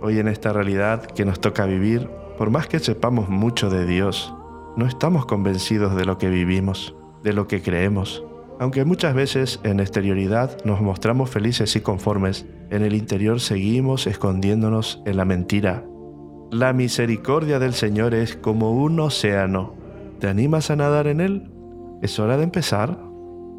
Hoy 0.00 0.18
en 0.18 0.28
esta 0.28 0.54
realidad 0.54 1.04
que 1.04 1.26
nos 1.26 1.38
toca 1.40 1.66
vivir, 1.66 2.08
por 2.38 2.48
más 2.48 2.66
que 2.66 2.78
sepamos 2.78 3.28
mucho 3.28 3.68
de 3.68 3.86
Dios, 3.86 4.34
no 4.76 4.86
estamos 4.86 5.26
convencidos 5.26 5.94
de 5.96 6.04
lo 6.04 6.18
que 6.18 6.28
vivimos, 6.28 6.94
de 7.22 7.32
lo 7.32 7.46
que 7.46 7.62
creemos. 7.62 8.24
Aunque 8.60 8.84
muchas 8.84 9.14
veces 9.14 9.60
en 9.64 9.80
exterioridad 9.80 10.64
nos 10.64 10.80
mostramos 10.80 11.30
felices 11.30 11.74
y 11.76 11.80
conformes, 11.80 12.46
en 12.70 12.82
el 12.82 12.94
interior 12.94 13.40
seguimos 13.40 14.06
escondiéndonos 14.06 15.02
en 15.06 15.16
la 15.16 15.24
mentira. 15.24 15.84
La 16.50 16.72
misericordia 16.72 17.58
del 17.58 17.74
Señor 17.74 18.14
es 18.14 18.36
como 18.36 18.72
un 18.72 19.00
océano. 19.00 19.74
¿Te 20.20 20.28
animas 20.28 20.70
a 20.70 20.76
nadar 20.76 21.08
en 21.08 21.20
él? 21.20 21.50
¿Es 22.00 22.18
hora 22.18 22.36
de 22.36 22.44
empezar? 22.44 22.98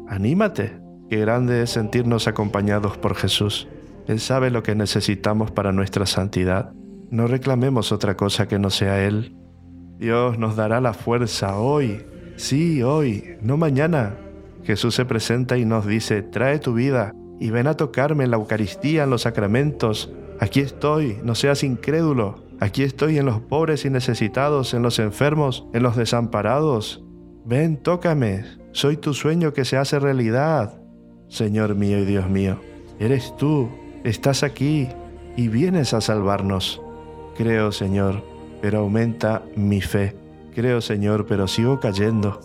Anímate. 0.08 0.80
Qué 1.10 1.18
grande 1.18 1.62
es 1.62 1.70
sentirnos 1.70 2.26
acompañados 2.26 2.96
por 2.96 3.14
Jesús. 3.14 3.68
Él 4.06 4.18
sabe 4.18 4.50
lo 4.50 4.62
que 4.62 4.74
necesitamos 4.74 5.50
para 5.50 5.72
nuestra 5.72 6.06
santidad. 6.06 6.72
No 7.10 7.26
reclamemos 7.26 7.92
otra 7.92 8.16
cosa 8.16 8.48
que 8.48 8.58
no 8.58 8.70
sea 8.70 9.04
Él. 9.04 9.35
Dios 9.98 10.38
nos 10.38 10.56
dará 10.56 10.80
la 10.80 10.92
fuerza 10.92 11.58
hoy, 11.58 12.04
sí, 12.36 12.82
hoy, 12.82 13.36
no 13.40 13.56
mañana, 13.56 14.16
Jesús 14.66 14.94
se 14.96 15.04
presenta 15.04 15.56
y 15.56 15.64
nos 15.64 15.86
dice, 15.86 16.22
trae 16.22 16.58
tu 16.58 16.74
vida 16.74 17.14
y 17.38 17.50
ven 17.50 17.68
a 17.68 17.74
tocarme 17.74 18.24
en 18.24 18.32
la 18.32 18.36
Eucaristía, 18.36 19.04
en 19.04 19.10
los 19.10 19.22
sacramentos. 19.22 20.12
Aquí 20.40 20.60
estoy, 20.60 21.18
no 21.22 21.34
seas 21.34 21.62
incrédulo. 21.62 22.44
Aquí 22.58 22.82
estoy 22.82 23.18
en 23.18 23.26
los 23.26 23.40
pobres 23.40 23.84
y 23.84 23.90
necesitados, 23.90 24.74
en 24.74 24.82
los 24.82 24.98
enfermos, 24.98 25.66
en 25.72 25.82
los 25.82 25.94
desamparados. 25.96 27.04
Ven, 27.44 27.76
tócame. 27.76 28.44
Soy 28.72 28.96
tu 28.96 29.14
sueño 29.14 29.52
que 29.52 29.64
se 29.64 29.76
hace 29.76 29.98
realidad. 30.00 30.80
Señor 31.28 31.74
mío 31.74 31.98
y 31.98 32.04
Dios 32.04 32.28
mío, 32.28 32.58
eres 32.98 33.36
tú, 33.36 33.68
estás 34.04 34.42
aquí 34.42 34.88
y 35.36 35.48
vienes 35.48 35.94
a 35.94 36.00
salvarnos. 36.00 36.80
Creo, 37.36 37.72
Señor, 37.72 38.22
pero 38.60 38.80
aumenta 38.80 39.42
mi 39.56 39.80
fe. 39.80 40.16
Creo, 40.54 40.80
Señor, 40.80 41.26
pero 41.26 41.48
sigo 41.48 41.80
cayendo. 41.80 42.40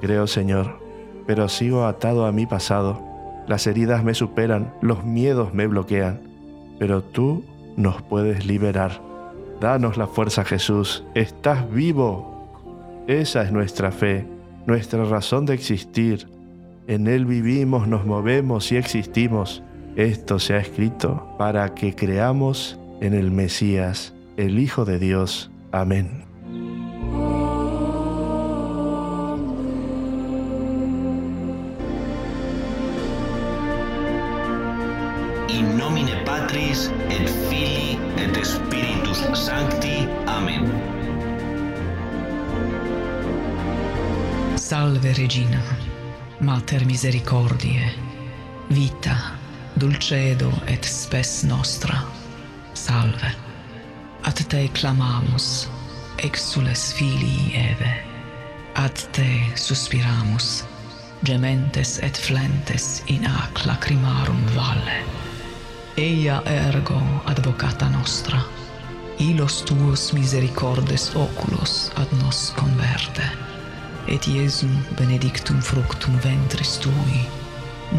Creo, 0.00 0.26
Señor, 0.26 0.78
pero 1.26 1.48
sigo 1.48 1.84
atado 1.86 2.26
a 2.26 2.32
mi 2.32 2.46
pasado. 2.46 3.02
Las 3.46 3.66
heridas 3.66 4.04
me 4.04 4.14
superan, 4.14 4.74
los 4.80 5.04
miedos 5.04 5.54
me 5.54 5.66
bloquean, 5.66 6.20
pero 6.78 7.02
tú 7.02 7.44
nos 7.76 8.02
puedes 8.02 8.46
liberar. 8.46 9.00
Danos 9.60 9.96
la 9.96 10.06
fuerza, 10.06 10.44
Jesús. 10.44 11.04
Estás 11.14 11.70
vivo. 11.70 12.48
Esa 13.06 13.42
es 13.42 13.52
nuestra 13.52 13.92
fe, 13.92 14.26
nuestra 14.66 15.04
razón 15.04 15.46
de 15.46 15.54
existir. 15.54 16.28
En 16.86 17.06
Él 17.06 17.24
vivimos, 17.24 17.88
nos 17.88 18.04
movemos 18.04 18.72
y 18.72 18.76
existimos. 18.76 19.62
Esto 19.96 20.38
se 20.38 20.54
ha 20.54 20.58
escrito 20.58 21.34
para 21.38 21.74
que 21.74 21.94
creamos 21.94 22.78
en 23.00 23.14
el 23.14 23.30
Mesías, 23.30 24.14
el 24.36 24.58
Hijo 24.58 24.84
de 24.84 24.98
Dios. 24.98 25.50
Amén. 25.74 26.06
In 35.48 35.76
nomine 35.76 36.14
Patris 36.24 36.92
et 37.10 37.28
Filii 37.48 37.98
et 38.22 38.44
Spiritus 38.46 39.18
Sancti. 39.34 40.06
Amen. 40.26 40.70
Salve 44.54 45.12
Regina, 45.18 45.60
Mater 46.38 46.86
misericordiae, 46.86 47.90
vita, 48.70 49.16
dulcedo 49.74 50.52
et 50.66 50.84
spes 50.84 51.42
nostra. 51.42 51.98
Salve. 52.74 53.43
ad 54.24 54.40
te 54.48 54.68
clamamus 54.72 55.68
exules 56.16 56.92
filii 56.92 57.52
Eve. 57.54 57.92
Ad 58.74 58.96
te 59.12 59.28
suspiramus 59.54 60.64
gementes 61.22 61.98
et 61.98 62.16
flentes 62.16 63.02
in 63.06 63.26
ac 63.26 63.64
lacrimarum 63.66 64.40
valle. 64.56 64.98
Eia 65.96 66.40
ergo 66.44 67.00
advocata 67.24 67.88
nostra 67.88 68.40
ilos 69.18 69.62
tuos 69.62 70.12
misericordes 70.12 71.10
oculos 71.14 71.90
ad 71.96 72.08
nos 72.22 72.52
converte. 72.56 73.26
Et 74.08 74.26
Iesum 74.26 74.72
benedictum 74.98 75.60
fructum 75.62 76.16
ventris 76.24 76.78
tui 76.78 77.20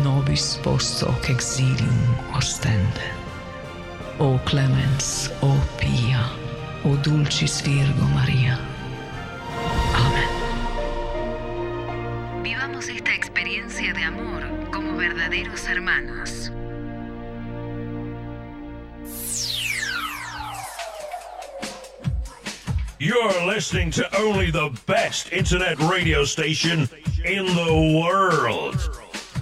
nobis 0.04 0.58
post 0.64 1.02
hoc 1.02 1.30
exilium 1.30 2.02
ostende. 2.38 3.25
O 4.18 4.40
clemens, 4.46 5.30
o 5.42 5.52
pia, 5.78 6.24
o 6.86 6.96
dulcis 6.98 7.60
Virgo 7.62 8.06
Maria. 8.14 8.58
Amén. 9.94 10.30
Vivamos 12.42 12.88
esta 12.88 13.14
experiencia 13.14 13.94
de 13.94 14.04
amor 14.04 14.44
como 14.72 14.96
verdaderos 14.96 15.68
hermanos. 15.68 16.50
You're 22.98 23.46
listening 23.46 23.92
to 23.92 24.08
only 24.18 24.50
the 24.50 24.70
best 24.86 25.34
internet 25.34 25.78
radio 25.80 26.24
station 26.24 26.88
in 27.26 27.46
the 27.46 28.02
world. 28.02 28.80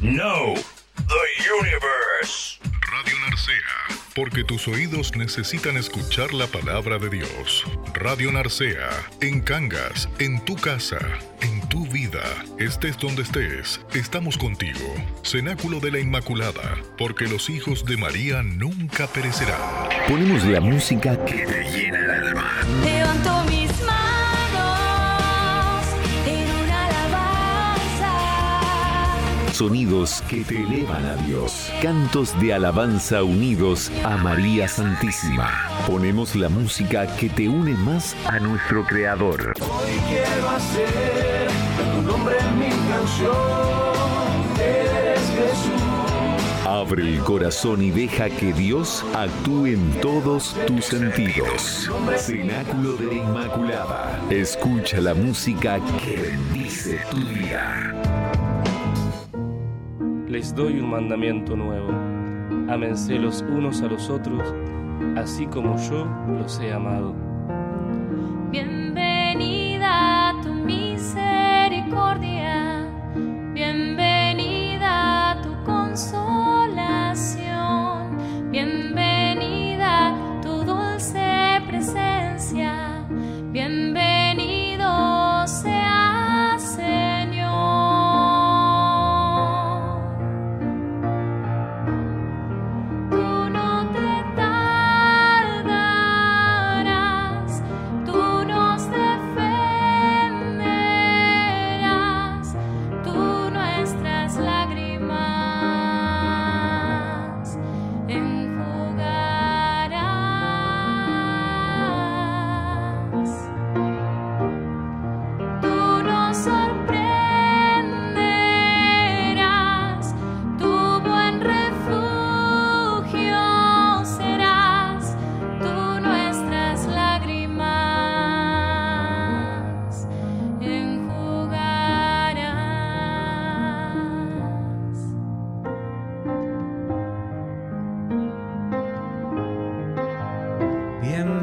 No, 0.01 0.55
the 0.97 1.27
universe. 1.45 2.57
Radio 2.91 3.15
Narcea, 3.21 4.02
porque 4.15 4.43
tus 4.43 4.67
oídos 4.67 5.15
necesitan 5.15 5.77
escuchar 5.77 6.33
la 6.33 6.47
palabra 6.47 6.99
de 6.99 7.09
Dios. 7.09 7.63
Radio 7.93 8.31
Narcea, 8.31 8.89
en 9.21 9.41
Cangas, 9.41 10.07
en 10.19 10.39
tu 10.45 10.55
casa, 10.55 10.99
en 11.41 11.67
tu 11.69 11.87
vida, 11.87 12.21
estés 12.59 12.97
donde 12.97 13.23
estés, 13.23 13.81
estamos 13.93 14.37
contigo. 14.37 14.93
Cenáculo 15.23 15.79
de 15.79 15.91
la 15.91 15.99
Inmaculada, 15.99 16.77
porque 16.97 17.25
los 17.25 17.49
hijos 17.49 17.85
de 17.85 17.97
María 17.97 18.43
nunca 18.43 19.07
perecerán. 19.07 19.59
Ponemos 20.07 20.45
la 20.45 20.61
música 20.61 21.23
que 21.25 21.45
te 21.45 21.63
llena 21.71 21.99
el 21.99 22.11
alma. 22.11 22.51
Levanto 22.83 23.43
mis 23.45 23.62
Sonidos 29.53 30.23
que 30.27 30.43
te 30.43 30.63
elevan 30.63 31.05
a 31.05 31.15
Dios. 31.27 31.71
Cantos 31.79 32.33
de 32.41 32.55
alabanza 32.55 33.21
unidos 33.21 33.91
a 34.03 34.17
María 34.17 34.67
Santísima. 34.67 35.69
Ponemos 35.85 36.35
la 36.35 36.49
música 36.49 37.05
que 37.17 37.29
te 37.29 37.47
une 37.47 37.73
más 37.73 38.15
a 38.25 38.39
nuestro 38.39 38.83
Creador. 38.83 39.53
Hoy 39.61 39.91
quiero 40.09 40.49
hacer 40.49 41.49
tu 41.93 42.01
nombre 42.01 42.35
en 42.39 42.57
mi 42.57 42.69
canción. 42.89 43.35
Eres 44.59 45.21
Jesús. 45.37 45.83
Abre 46.65 47.03
el 47.03 47.19
corazón 47.19 47.83
y 47.83 47.91
deja 47.91 48.31
que 48.31 48.53
Dios 48.53 49.05
actúe 49.13 49.67
en 49.67 50.01
todos 50.01 50.55
tus 50.65 50.85
sentidos. 50.85 51.91
Cenáculo 52.17 52.93
de 52.93 53.05
la 53.05 53.13
Inmaculada. 53.13 54.19
Escucha 54.31 54.99
la 54.99 55.13
música 55.13 55.79
que 56.03 56.15
bendice 56.15 56.99
tu 57.11 57.17
vida. 57.17 58.02
Les 60.33 60.53
doy 60.55 60.79
un 60.79 60.89
mandamiento 60.89 61.55
nuevo. 61.55 61.91
Ámense 62.67 63.19
los 63.19 63.43
unos 63.43 63.83
a 63.83 63.85
los 63.85 64.09
otros, 64.09 64.51
así 65.15 65.45
como 65.45 65.77
yo 65.77 66.07
los 66.27 66.59
he 66.59 66.73
amado. 66.73 67.13
Bienvenida 68.49 70.29
a 70.29 70.41
tu 70.41 70.51
misericordia. 70.55 72.42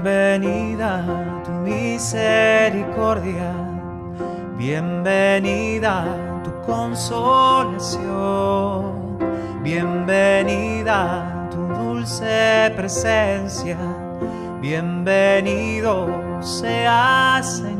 Bienvenida 0.03 1.05
tu 1.45 1.51
misericordia, 1.51 3.53
bienvenida 4.57 6.07
tu 6.43 6.51
consolación, 6.63 9.19
bienvenida 9.63 11.47
tu 11.51 11.59
dulce 11.75 12.73
presencia, 12.75 13.77
bienvenido 14.63 16.09
sea 16.41 17.43
Señor. 17.43 17.80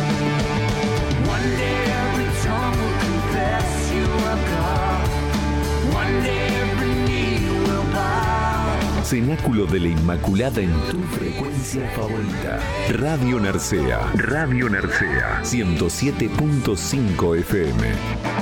Cenáculo 9.11 9.65
de 9.65 9.81
la 9.81 9.87
Inmaculada 9.89 10.61
en 10.61 10.71
tu 10.89 11.01
frecuencia 11.01 11.85
favorita. 11.89 12.61
Radio 12.93 13.41
Narcea. 13.41 14.09
Radio 14.15 14.69
Narcea. 14.69 15.41
107.5 15.43 17.37
FM. 17.39 18.40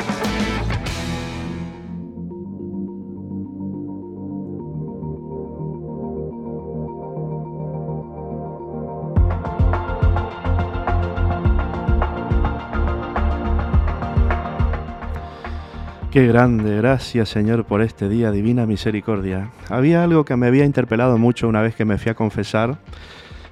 Qué 16.19 16.27
grande, 16.27 16.75
gracias 16.75 17.29
Señor 17.29 17.63
por 17.63 17.82
este 17.82 18.10
día, 18.10 18.29
divina 18.29 18.65
misericordia. 18.65 19.51
Había 19.69 20.03
algo 20.03 20.25
que 20.25 20.36
me 20.36 20.47
había 20.47 20.65
interpelado 20.65 21.17
mucho 21.17 21.47
una 21.47 21.62
vez 21.62 21.75
que 21.75 21.86
me 21.86 21.97
fui 21.97 22.12
a 22.12 22.13
confesar 22.13 22.77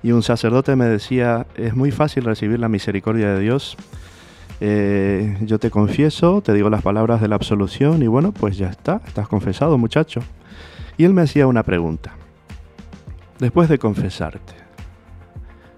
y 0.04 0.12
un 0.12 0.22
sacerdote 0.22 0.76
me 0.76 0.84
decía, 0.84 1.48
es 1.56 1.78
muy 1.78 1.92
fácil 1.92 2.26
recibir 2.26 2.60
la 2.60 2.68
misericordia 2.68 3.34
de 3.34 3.40
Dios. 3.40 3.78
Eh, 4.60 5.38
yo 5.44 5.60
te 5.60 5.72
confieso, 5.72 6.42
te 6.42 6.52
digo 6.52 6.70
las 6.70 6.82
palabras 6.82 7.22
de 7.22 7.30
la 7.30 7.36
absolución 7.36 8.04
y 8.04 8.08
bueno, 8.08 8.34
pues 8.34 8.58
ya 8.58 8.68
está, 8.68 9.00
estás 9.08 9.30
confesado 9.30 9.78
muchacho. 9.78 10.20
Y 10.98 11.06
él 11.06 11.14
me 11.14 11.22
hacía 11.22 11.48
una 11.48 11.64
pregunta. 11.64 12.16
Después 13.40 13.70
de 13.70 13.78
confesarte, 13.78 14.56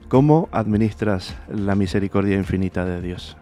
¿cómo 0.07 0.49
administras 0.51 1.37
la 1.53 1.75
misericordia 1.75 2.35
infinita 2.35 2.83
de 2.83 2.99
Dios? 2.99 3.37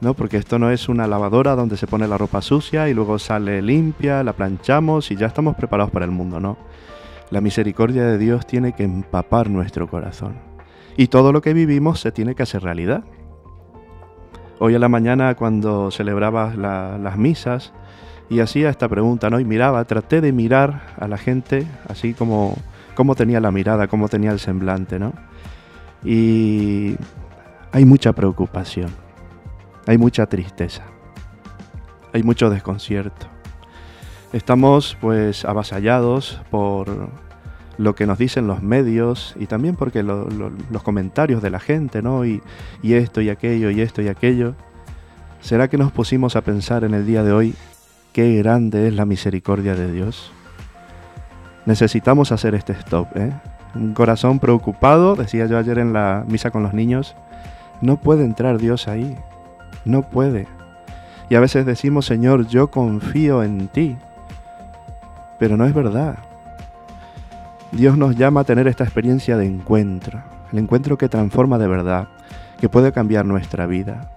¿No? 0.00 0.14
Porque 0.14 0.36
esto 0.36 0.58
no 0.58 0.70
es 0.70 0.88
una 0.88 1.06
lavadora 1.06 1.54
donde 1.56 1.76
se 1.76 1.86
pone 1.86 2.06
la 2.06 2.18
ropa 2.18 2.40
sucia 2.40 2.88
y 2.88 2.94
luego 2.94 3.18
sale 3.18 3.62
limpia, 3.62 4.22
la 4.22 4.32
planchamos 4.32 5.10
y 5.10 5.16
ya 5.16 5.26
estamos 5.26 5.56
preparados 5.56 5.90
para 5.90 6.04
el 6.04 6.10
mundo, 6.10 6.40
¿no? 6.40 6.56
La 7.30 7.40
misericordia 7.40 8.04
de 8.04 8.18
Dios 8.18 8.46
tiene 8.46 8.72
que 8.72 8.84
empapar 8.84 9.50
nuestro 9.50 9.88
corazón. 9.88 10.36
Y 10.96 11.08
todo 11.08 11.32
lo 11.32 11.42
que 11.42 11.52
vivimos 11.52 12.00
se 12.00 12.12
tiene 12.12 12.34
que 12.34 12.42
hacer 12.42 12.62
realidad. 12.62 13.04
Hoy 14.60 14.74
a 14.74 14.78
la 14.78 14.88
mañana 14.88 15.34
cuando 15.34 15.90
celebraba 15.90 16.54
la- 16.56 16.98
las 16.98 17.16
misas 17.16 17.72
y 18.30 18.40
hacía 18.40 18.70
esta 18.70 18.88
pregunta, 18.88 19.30
¿no? 19.30 19.40
Y 19.40 19.44
miraba, 19.44 19.84
traté 19.84 20.20
de 20.20 20.32
mirar 20.32 20.94
a 20.98 21.06
la 21.06 21.16
gente 21.16 21.66
así 21.88 22.14
como, 22.14 22.56
como 22.94 23.14
tenía 23.14 23.40
la 23.40 23.50
mirada, 23.52 23.88
cómo 23.88 24.08
tenía 24.08 24.32
el 24.32 24.38
semblante, 24.38 24.98
¿no? 24.98 25.12
Y 26.04 26.96
hay 27.72 27.84
mucha 27.84 28.12
preocupación 28.12 28.90
hay 29.88 29.96
mucha 29.98 30.26
tristeza, 30.26 30.82
hay 32.12 32.22
mucho 32.22 32.50
desconcierto. 32.50 33.26
Estamos 34.32 34.96
pues 35.00 35.44
avasallados 35.46 36.40
por 36.50 37.08
lo 37.78 37.94
que 37.94 38.06
nos 38.06 38.18
dicen 38.18 38.46
los 38.46 38.62
medios 38.62 39.34
y 39.40 39.46
también 39.46 39.76
porque 39.76 40.02
lo- 40.02 40.28
lo- 40.28 40.52
los 40.70 40.82
comentarios 40.82 41.40
de 41.40 41.48
la 41.50 41.58
gente, 41.60 42.02
¿no? 42.02 42.26
Y, 42.26 42.42
y 42.82 42.94
esto 42.94 43.20
y 43.22 43.30
aquello 43.30 43.70
y 43.70 43.80
esto 43.80 44.02
y 44.02 44.08
aquello. 44.08 44.54
¿Será 45.40 45.68
que 45.68 45.78
nos 45.78 45.90
pusimos 45.92 46.36
a 46.36 46.42
pensar 46.42 46.84
en 46.84 46.92
el 46.92 47.06
día 47.06 47.22
de 47.22 47.32
hoy 47.32 47.54
qué 48.12 48.36
grande 48.36 48.88
es 48.88 48.94
la 48.94 49.06
misericordia 49.06 49.74
de 49.74 49.90
Dios? 49.92 50.32
Necesitamos 51.66 52.32
hacer 52.32 52.54
este 52.54 52.72
stop, 52.74 53.16
¿eh? 53.16 53.32
Un 53.74 53.94
corazón 53.94 54.38
preocupado, 54.40 55.14
decía 55.14 55.46
yo 55.46 55.56
ayer 55.58 55.78
en 55.78 55.92
la 55.92 56.24
misa 56.28 56.50
con 56.50 56.62
los 56.62 56.74
niños, 56.74 57.14
no 57.80 57.98
puede 58.00 58.24
entrar 58.24 58.58
Dios 58.58 58.88
ahí. 58.88 59.16
No 59.88 60.02
puede. 60.02 60.46
Y 61.30 61.34
a 61.34 61.40
veces 61.40 61.64
decimos, 61.64 62.04
Señor, 62.04 62.46
yo 62.46 62.70
confío 62.70 63.42
en 63.42 63.68
ti. 63.68 63.96
Pero 65.38 65.56
no 65.56 65.64
es 65.64 65.72
verdad. 65.72 66.18
Dios 67.72 67.96
nos 67.96 68.14
llama 68.14 68.40
a 68.40 68.44
tener 68.44 68.68
esta 68.68 68.84
experiencia 68.84 69.38
de 69.38 69.46
encuentro. 69.46 70.22
El 70.52 70.58
encuentro 70.58 70.98
que 70.98 71.08
transforma 71.08 71.56
de 71.56 71.68
verdad, 71.68 72.08
que 72.60 72.68
puede 72.68 72.92
cambiar 72.92 73.24
nuestra 73.24 73.66
vida. 73.66 74.10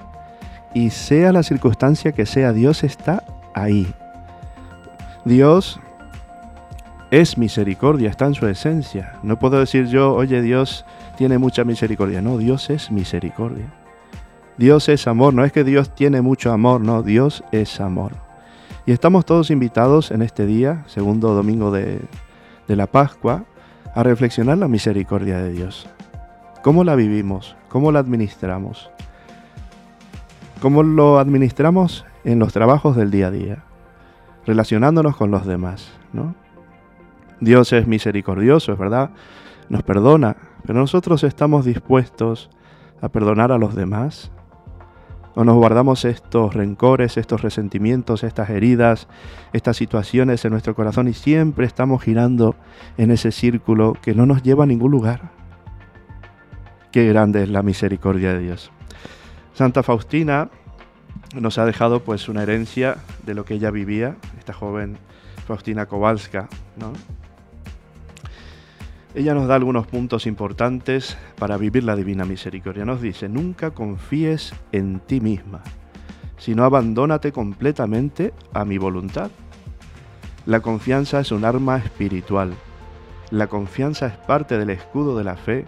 Y 0.74 0.90
sea 0.90 1.32
la 1.32 1.42
circunstancia 1.42 2.12
que 2.12 2.26
sea, 2.26 2.52
Dios 2.52 2.84
está 2.84 3.24
ahí. 3.54 3.88
Dios 5.24 5.80
es 7.12 7.38
misericordia, 7.38 8.10
está 8.10 8.26
en 8.26 8.34
su 8.34 8.46
esencia. 8.46 9.14
No 9.24 9.40
puedo 9.40 9.58
decir 9.58 9.88
yo, 9.88 10.14
oye, 10.14 10.42
Dios 10.42 10.84
tiene 11.16 11.38
mucha 11.38 11.64
misericordia. 11.64 12.22
No, 12.22 12.38
Dios 12.38 12.70
es 12.70 12.92
misericordia. 12.92 13.81
Dios 14.62 14.90
es 14.90 15.08
amor, 15.08 15.34
no 15.34 15.44
es 15.44 15.52
que 15.52 15.64
Dios 15.64 15.96
tiene 15.96 16.22
mucho 16.22 16.52
amor, 16.52 16.82
no, 16.82 17.02
Dios 17.02 17.44
es 17.52 17.82
amor. 17.82 18.12
Y 18.86 18.92
estamos 18.92 19.26
todos 19.26 19.50
invitados 19.50 20.12
en 20.12 20.22
este 20.22 20.46
día, 20.46 20.84
segundo 20.86 21.34
domingo 21.34 21.72
de, 21.72 22.00
la 22.68 22.86
Pascua, 22.86 23.46
a 23.96 24.04
reflexionar 24.04 24.60
la 24.60 24.68
misericordia 24.68 25.40
de 25.40 25.52
Dios. 25.52 25.90
¿Cómo 26.62 26.84
la 26.84 26.94
vivimos? 26.94 27.56
¿Cómo 27.70 27.92
la 27.92 27.98
administramos? 28.02 28.92
¿Cómo 30.62 30.84
lo 30.84 31.18
administramos 31.18 32.06
en 32.24 32.38
los 32.38 32.54
trabajos 32.54 32.96
del 32.96 33.10
día 33.10 33.30
a 33.30 33.32
día? 33.32 33.64
Relacionándonos 34.46 35.18
con 35.18 35.32
los 35.32 35.48
demás, 35.48 35.92
¿no? 36.14 36.36
Dios 37.40 37.74
es 37.74 37.88
misericordioso, 37.88 38.74
es 38.74 38.78
verdad, 38.78 39.10
nos 39.70 39.82
perdona, 39.82 40.38
pero 40.68 40.78
nosotros 40.78 41.24
estamos 41.24 41.66
dispuestos 41.66 42.52
a 43.02 43.10
perdonar 43.10 43.52
a 43.52 43.58
los 43.58 43.74
demás, 43.74 44.32
o 45.36 45.44
nos 45.44 45.56
guardamos 45.56 46.06
estos 46.06 46.54
rencores, 46.54 47.18
estos 47.18 47.42
resentimientos, 47.42 48.24
estas 48.24 48.50
heridas, 48.50 49.08
estas 49.54 49.78
situaciones 49.78 50.44
en 50.46 50.52
nuestro 50.52 50.76
corazón 50.76 51.08
y 51.08 51.14
siempre 51.14 51.66
estamos 51.66 52.04
girando 52.04 52.56
en 52.98 53.12
ese 53.12 53.32
círculo 53.32 53.98
que 54.02 54.14
no 54.14 54.26
nos 54.26 54.44
lleva 54.44 54.66
a 54.66 54.68
ningún 54.68 54.92
lugar. 54.92 55.32
Qué 56.92 57.08
grande 57.08 57.44
es 57.44 57.50
la 57.50 57.64
misericordia 57.64 58.34
de 58.34 58.40
Dios. 58.40 58.72
Santa 59.54 59.84
Faustina 59.84 60.50
nos 61.40 61.58
ha 61.58 61.66
dejado 61.66 62.04
pues 62.04 62.28
una 62.28 62.44
herencia 62.44 62.98
de 63.26 63.34
lo 63.34 63.46
que 63.46 63.54
ella 63.54 63.72
vivía, 63.72 64.18
esta 64.38 64.54
joven 64.54 64.98
Faustina 65.48 65.86
Kowalska, 65.86 66.50
¿no? 66.78 66.94
Ella 69.14 69.34
nos 69.34 69.48
da 69.48 69.56
algunos 69.56 69.88
puntos 69.88 70.26
importantes 70.26 71.18
para 71.38 71.58
vivir 71.58 71.84
la 71.84 71.96
divina 71.96 72.24
misericordia. 72.24 72.86
Nos 72.86 73.02
dice, 73.02 73.28
nunca 73.28 73.72
confíes 73.72 74.54
en 74.72 75.00
ti 75.02 75.20
misma, 75.20 75.62
sino 76.38 76.64
abandónate 76.64 77.32
completamente 77.32 78.34
a 78.54 78.64
mi 78.64 78.78
voluntad. 78.78 79.30
La 80.46 80.62
confianza 80.62 81.20
es 81.20 81.32
un 81.32 81.44
arma 81.44 81.78
espiritual. 81.78 82.54
La 83.32 83.48
confianza 83.48 84.08
es 84.08 84.16
parte 84.16 84.58
del 84.58 84.70
escudo 84.70 85.18
de 85.18 85.24
la 85.24 85.36
fe 85.36 85.66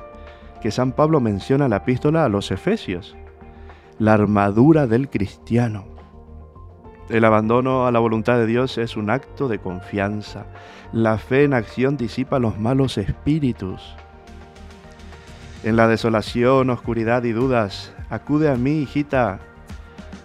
que 0.61 0.71
San 0.71 0.93
Pablo 0.93 1.19
menciona 1.19 1.65
en 1.65 1.71
la 1.71 1.77
epístola 1.77 2.23
a 2.23 2.29
los 2.29 2.49
Efesios, 2.49 3.15
la 3.99 4.13
armadura 4.13 4.87
del 4.87 5.09
cristiano. 5.09 5.92
El 7.09 7.25
abandono 7.25 7.85
a 7.85 7.91
la 7.91 7.99
voluntad 7.99 8.37
de 8.37 8.45
Dios 8.45 8.77
es 8.77 8.95
un 8.95 9.09
acto 9.09 9.49
de 9.49 9.59
confianza. 9.59 10.45
La 10.93 11.17
fe 11.17 11.43
en 11.43 11.53
acción 11.53 11.97
disipa 11.97 12.39
los 12.39 12.57
malos 12.57 12.97
espíritus. 12.97 13.95
En 15.63 15.75
la 15.75 15.87
desolación, 15.87 16.69
oscuridad 16.69 17.23
y 17.23 17.33
dudas, 17.33 17.93
acude 18.09 18.49
a 18.49 18.55
mí, 18.55 18.79
hijita. 18.79 19.39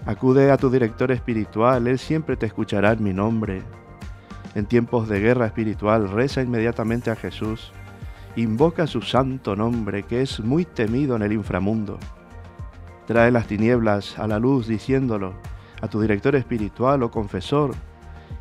Acude 0.06 0.50
a 0.52 0.56
tu 0.56 0.70
director 0.70 1.10
espiritual, 1.10 1.86
Él 1.88 1.98
siempre 1.98 2.36
te 2.36 2.46
escuchará 2.46 2.92
en 2.92 3.02
mi 3.02 3.12
nombre. 3.12 3.62
En 4.54 4.66
tiempos 4.66 5.08
de 5.08 5.20
guerra 5.20 5.46
espiritual, 5.46 6.08
reza 6.08 6.42
inmediatamente 6.42 7.10
a 7.10 7.16
Jesús. 7.16 7.72
Invoca 8.36 8.86
su 8.86 9.02
santo 9.02 9.56
nombre, 9.56 10.04
que 10.04 10.22
es 10.22 10.40
muy 10.40 10.64
temido 10.64 11.16
en 11.16 11.22
el 11.22 11.32
inframundo. 11.32 11.98
Trae 13.06 13.32
las 13.32 13.46
tinieblas 13.46 14.18
a 14.18 14.28
la 14.28 14.38
luz 14.38 14.68
diciéndolo, 14.68 15.34
a 15.80 15.88
tu 15.88 16.00
director 16.00 16.34
espiritual 16.36 17.02
o 17.02 17.10
confesor 17.10 17.74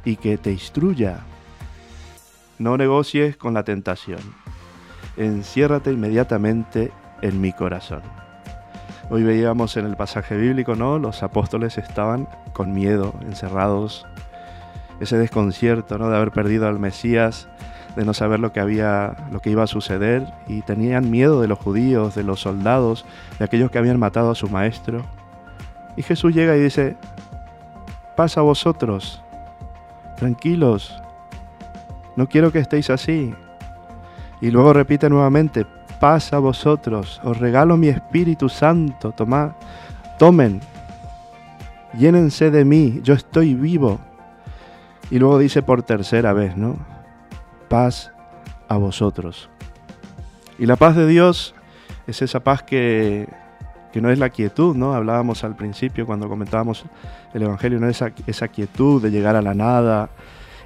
y 0.04 0.16
que 0.16 0.38
te 0.38 0.52
instruya. 0.52 1.20
No 2.60 2.78
negocies 2.78 3.38
con 3.38 3.54
la 3.54 3.64
tentación. 3.64 4.20
Enciérrate 5.16 5.92
inmediatamente 5.92 6.92
en 7.22 7.42
mi 7.42 7.54
corazón. 7.54 8.02
Hoy 9.10 9.24
veíamos 9.24 9.78
en 9.78 9.86
el 9.86 9.96
pasaje 9.96 10.36
bíblico, 10.36 10.76
¿no? 10.76 11.00
Los 11.00 11.24
apóstoles 11.24 11.78
estaban 11.78 12.28
con 12.54 12.74
miedo, 12.74 13.14
encerrados. 13.22 14.06
Ese 15.00 15.18
desconcierto, 15.18 15.98
¿no? 15.98 16.10
De 16.10 16.18
haber 16.18 16.32
perdido 16.32 16.68
al 16.68 16.80
Mesías, 16.80 17.48
de 17.96 18.06
no 18.06 18.14
saber 18.14 18.40
lo 18.40 18.52
que 18.52 18.60
había, 18.60 19.16
lo 19.32 19.40
que 19.40 19.50
iba 19.50 19.64
a 19.64 19.68
suceder 19.68 20.28
y 20.48 20.62
tenían 20.62 21.10
miedo 21.10 21.42
de 21.42 21.48
los 21.48 21.58
judíos, 21.58 22.16
de 22.16 22.24
los 22.24 22.42
soldados, 22.42 23.06
de 23.40 23.46
aquellos 23.46 23.72
que 23.72 23.78
habían 23.78 23.98
matado 23.98 24.30
a 24.32 24.36
su 24.36 24.50
maestro. 24.50 25.04
Y 25.96 26.04
Jesús 26.04 26.34
llega 26.34 26.56
y 26.56 26.62
dice, 26.62 26.96
pasa 28.18 28.40
a 28.40 28.44
vosotros. 28.44 29.22
Tranquilos. 30.18 30.92
No 32.16 32.28
quiero 32.28 32.52
que 32.52 32.60
estéis 32.60 32.90
así. 32.90 33.34
Y 34.42 34.50
luego 34.50 34.74
repite 34.74 35.08
nuevamente, 35.08 35.66
pasa 36.00 36.38
a 36.38 36.40
vosotros. 36.40 37.22
Os 37.24 37.38
regalo 37.38 37.78
mi 37.78 37.90
Espíritu 37.90 38.50
Santo. 38.50 39.12
Tomad, 39.12 39.52
tomen. 40.18 40.60
Llénense 41.94 42.50
de 42.50 42.66
mí. 42.66 43.00
Yo 43.04 43.14
estoy 43.14 43.54
vivo. 43.54 44.00
Y 45.12 45.20
luego 45.20 45.38
dice 45.38 45.62
por 45.62 45.84
tercera 45.84 46.34
vez, 46.34 46.58
¿no? 46.58 46.76
Paz 47.70 48.12
a 48.68 48.78
vosotros. 48.78 49.48
Y 50.58 50.66
la 50.66 50.76
paz 50.76 50.96
de 50.96 51.06
Dios 51.06 51.54
es 52.08 52.24
esa 52.24 52.40
paz 52.40 52.64
que, 52.64 53.30
que 53.92 54.02
no 54.02 54.10
es 54.10 54.20
la 54.20 54.30
quietud, 54.30 54.76
¿no? 54.76 54.94
Hablábamos 54.94 55.44
al 55.44 55.56
principio 55.56 56.06
cuando 56.06 56.28
comentábamos 56.30 56.86
el 57.34 57.44
Evangelio, 57.44 57.80
no 57.80 57.88
es 57.88 57.98
esa, 57.98 58.14
esa 58.26 58.48
quietud 58.48 59.02
de 59.02 59.12
llegar 59.12 59.36
a 59.36 59.42
la 59.42 59.54
nada 59.54 60.10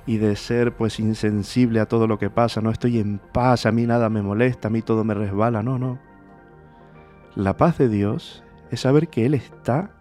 y 0.06 0.18
de 0.18 0.36
ser 0.36 0.76
pues 0.76 1.00
insensible 1.00 1.80
a 1.80 1.86
todo 1.86 2.08
lo 2.08 2.18
que 2.18 2.30
pasa, 2.30 2.62
no 2.62 2.72
estoy 2.72 3.00
en 3.00 3.20
paz, 3.20 3.66
a 3.66 3.72
mí 3.72 3.86
nada 3.86 4.10
me 4.10 4.22
molesta, 4.22 4.68
a 4.68 4.72
mí 4.72 4.82
todo 4.82 5.04
me 5.04 5.14
resbala, 5.14 5.62
no, 5.62 5.78
no. 5.78 6.00
La 7.36 7.56
paz 7.56 7.78
de 7.78 7.88
Dios 7.88 8.44
es 8.72 8.82
saber 8.82 9.08
que 9.08 9.26
Él 9.26 9.34
está 9.34 9.92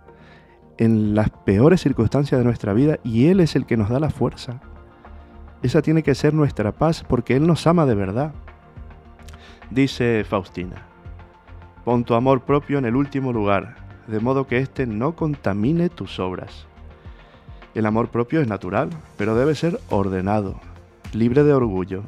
en 0.78 1.14
las 1.14 1.30
peores 1.30 1.82
circunstancias 1.82 2.38
de 2.38 2.44
nuestra 2.44 2.72
vida 2.72 2.98
y 3.04 3.26
Él 3.26 3.40
es 3.40 3.54
el 3.54 3.66
que 3.66 3.76
nos 3.76 3.90
da 3.90 4.00
la 4.00 4.10
fuerza. 4.10 4.60
Esa 5.62 5.82
tiene 5.82 6.02
que 6.02 6.14
ser 6.14 6.32
nuestra 6.32 6.72
paz 6.72 7.04
porque 7.06 7.36
Él 7.36 7.46
nos 7.46 7.66
ama 7.66 7.84
de 7.84 7.94
verdad. 7.94 8.32
Dice 9.70 10.24
Faustina, 10.24 10.89
Pon 11.84 12.04
tu 12.04 12.14
amor 12.14 12.42
propio 12.42 12.78
en 12.78 12.84
el 12.84 12.94
último 12.94 13.32
lugar, 13.32 13.76
de 14.06 14.20
modo 14.20 14.46
que 14.46 14.58
éste 14.58 14.86
no 14.86 15.16
contamine 15.16 15.88
tus 15.88 16.20
obras. 16.20 16.66
El 17.74 17.86
amor 17.86 18.08
propio 18.08 18.42
es 18.42 18.48
natural, 18.48 18.90
pero 19.16 19.34
debe 19.34 19.54
ser 19.54 19.80
ordenado, 19.88 20.60
libre 21.14 21.42
de 21.42 21.54
orgullo. 21.54 22.02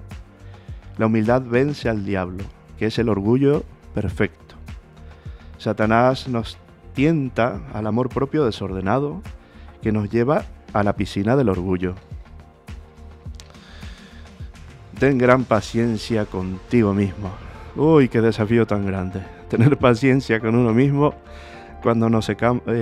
La 0.98 1.06
humildad 1.06 1.42
vence 1.42 1.88
al 1.88 2.04
diablo, 2.04 2.44
que 2.78 2.86
es 2.86 2.98
el 2.98 3.08
orgullo 3.08 3.64
perfecto. 3.94 4.56
Satanás 5.56 6.28
nos 6.28 6.58
tienta 6.92 7.60
al 7.72 7.86
amor 7.86 8.10
propio 8.10 8.44
desordenado, 8.44 9.22
que 9.80 9.90
nos 9.90 10.10
lleva 10.10 10.44
a 10.74 10.82
la 10.82 10.96
piscina 10.96 11.34
del 11.34 11.48
orgullo. 11.48 11.94
Ten 14.98 15.16
gran 15.16 15.44
paciencia 15.44 16.26
contigo 16.26 16.92
mismo. 16.92 17.30
Uy, 17.74 18.08
qué 18.08 18.20
desafío 18.20 18.66
tan 18.66 18.84
grande 18.84 19.22
tener 19.52 19.76
paciencia 19.76 20.40
con 20.40 20.54
uno 20.54 20.72
mismo 20.72 21.12
cuando 21.82 22.08
nos 22.08 22.30
eh, 22.30 22.36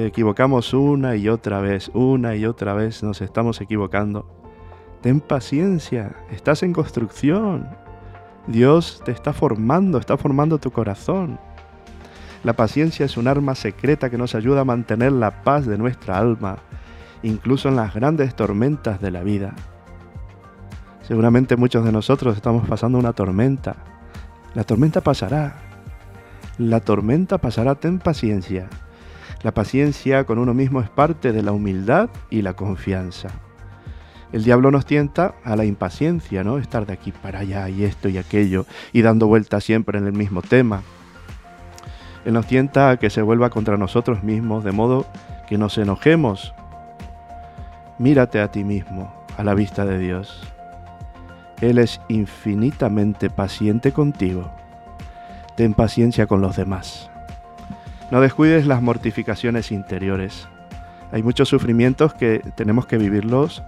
equivocamos 0.06 0.72
una 0.72 1.16
y 1.16 1.28
otra 1.28 1.60
vez, 1.60 1.90
una 1.94 2.36
y 2.36 2.46
otra 2.46 2.74
vez 2.74 3.02
nos 3.02 3.20
estamos 3.22 3.60
equivocando. 3.60 4.24
Ten 5.00 5.20
paciencia, 5.20 6.14
estás 6.30 6.62
en 6.62 6.72
construcción. 6.72 7.66
Dios 8.46 9.02
te 9.04 9.10
está 9.10 9.32
formando, 9.32 9.98
está 9.98 10.16
formando 10.16 10.58
tu 10.58 10.70
corazón. 10.70 11.40
La 12.44 12.52
paciencia 12.52 13.04
es 13.04 13.16
un 13.16 13.26
arma 13.26 13.56
secreta 13.56 14.08
que 14.08 14.18
nos 14.18 14.36
ayuda 14.36 14.60
a 14.60 14.64
mantener 14.64 15.10
la 15.10 15.42
paz 15.42 15.66
de 15.66 15.76
nuestra 15.76 16.18
alma, 16.18 16.58
incluso 17.24 17.68
en 17.68 17.74
las 17.74 17.92
grandes 17.94 18.36
tormentas 18.36 19.00
de 19.00 19.10
la 19.10 19.24
vida. 19.24 19.56
Seguramente 21.02 21.56
muchos 21.56 21.84
de 21.84 21.90
nosotros 21.90 22.36
estamos 22.36 22.68
pasando 22.68 22.96
una 22.96 23.12
tormenta. 23.12 23.74
La 24.54 24.62
tormenta 24.62 25.00
pasará, 25.00 25.69
la 26.60 26.80
tormenta 26.80 27.38
pasará, 27.38 27.76
ten 27.76 27.98
paciencia. 27.98 28.68
La 29.42 29.54
paciencia 29.54 30.24
con 30.24 30.38
uno 30.38 30.52
mismo 30.52 30.82
es 30.82 30.90
parte 30.90 31.32
de 31.32 31.42
la 31.42 31.52
humildad 31.52 32.10
y 32.28 32.42
la 32.42 32.52
confianza. 32.52 33.28
El 34.30 34.44
diablo 34.44 34.70
nos 34.70 34.84
tienta 34.84 35.34
a 35.42 35.56
la 35.56 35.64
impaciencia, 35.64 36.44
¿no? 36.44 36.58
Estar 36.58 36.84
de 36.84 36.92
aquí 36.92 37.12
para 37.12 37.38
allá 37.38 37.68
y 37.70 37.84
esto 37.84 38.10
y 38.10 38.18
aquello 38.18 38.66
y 38.92 39.00
dando 39.00 39.26
vueltas 39.26 39.64
siempre 39.64 39.98
en 39.98 40.06
el 40.06 40.12
mismo 40.12 40.42
tema. 40.42 40.82
Él 42.26 42.34
nos 42.34 42.46
tienta 42.46 42.90
a 42.90 42.98
que 42.98 43.08
se 43.08 43.22
vuelva 43.22 43.48
contra 43.48 43.78
nosotros 43.78 44.22
mismos, 44.22 44.62
de 44.62 44.72
modo 44.72 45.06
que 45.48 45.56
nos 45.56 45.78
enojemos. 45.78 46.52
Mírate 47.98 48.38
a 48.40 48.50
ti 48.50 48.64
mismo, 48.64 49.24
a 49.38 49.44
la 49.44 49.54
vista 49.54 49.86
de 49.86 49.98
Dios. 49.98 50.42
Él 51.62 51.78
es 51.78 52.02
infinitamente 52.08 53.30
paciente 53.30 53.92
contigo 53.92 54.59
ten 55.60 55.74
paciencia 55.74 56.26
con 56.26 56.40
los 56.40 56.56
demás. 56.56 57.10
No 58.10 58.22
descuides 58.22 58.64
las 58.64 58.80
mortificaciones 58.80 59.72
interiores. 59.72 60.48
Hay 61.12 61.22
muchos 61.22 61.50
sufrimientos 61.50 62.14
que 62.14 62.38
tenemos 62.54 62.86
que 62.86 62.96
vivirlos 62.96 63.62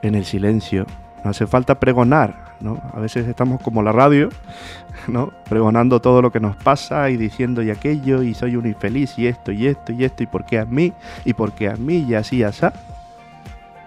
en 0.00 0.14
el 0.14 0.24
silencio. 0.24 0.86
No 1.22 1.28
hace 1.28 1.46
falta 1.46 1.78
pregonar, 1.78 2.56
¿no? 2.60 2.80
A 2.94 3.00
veces 3.00 3.28
estamos 3.28 3.60
como 3.60 3.82
la 3.82 3.92
radio, 3.92 4.30
¿no? 5.08 5.30
Pregonando 5.46 6.00
todo 6.00 6.22
lo 6.22 6.32
que 6.32 6.40
nos 6.40 6.56
pasa 6.56 7.10
y 7.10 7.18
diciendo 7.18 7.62
y 7.62 7.70
aquello 7.70 8.22
y 8.22 8.32
soy 8.32 8.56
un 8.56 8.66
infeliz 8.66 9.18
y 9.18 9.26
esto 9.26 9.52
y 9.52 9.66
esto 9.66 9.92
y 9.92 10.04
esto 10.04 10.22
y 10.22 10.26
por 10.26 10.46
qué 10.46 10.58
a 10.58 10.64
mí 10.64 10.94
y 11.26 11.34
por 11.34 11.52
qué 11.52 11.68
a 11.68 11.76
mí 11.76 12.06
y 12.08 12.14
así 12.14 12.36
y 12.38 12.44
así. 12.44 12.64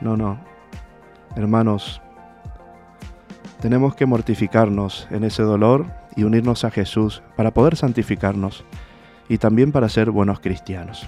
No, 0.02 0.16
no. 0.16 0.38
Hermanos, 1.36 2.00
tenemos 3.60 3.96
que 3.96 4.06
mortificarnos 4.06 5.08
en 5.10 5.24
ese 5.24 5.42
dolor 5.42 6.03
y 6.16 6.24
unirnos 6.24 6.64
a 6.66 6.72
Jesús 6.72 7.22
para 7.36 7.52
poder 7.52 7.76
santificarnos 7.76 8.66
y 9.30 9.38
también 9.38 9.72
para 9.72 9.90
ser 9.90 10.12
buenos 10.12 10.40
cristianos. 10.40 11.08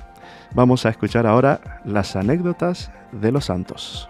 Vamos 0.53 0.85
a 0.85 0.89
escuchar 0.89 1.27
ahora 1.27 1.81
las 1.83 2.15
anécdotas 2.15 2.91
de 3.11 3.31
los 3.31 3.45
santos. 3.45 4.09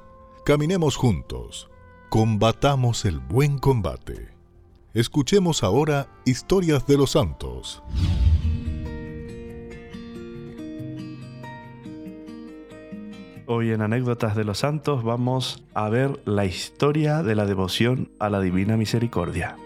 Caminemos 0.43 0.95
juntos, 0.95 1.69
combatamos 2.09 3.05
el 3.05 3.19
buen 3.19 3.59
combate. 3.59 4.29
Escuchemos 4.95 5.61
ahora 5.61 6.07
historias 6.25 6.87
de 6.87 6.97
los 6.97 7.11
santos. 7.11 7.83
Hoy 13.45 13.69
en 13.69 13.83
Anécdotas 13.83 14.35
de 14.35 14.43
los 14.43 14.57
Santos 14.57 15.03
vamos 15.03 15.63
a 15.75 15.89
ver 15.89 16.19
la 16.25 16.45
historia 16.45 17.21
de 17.21 17.35
la 17.35 17.45
devoción 17.45 18.09
a 18.17 18.31
la 18.31 18.41
Divina 18.41 18.77
Misericordia. 18.77 19.57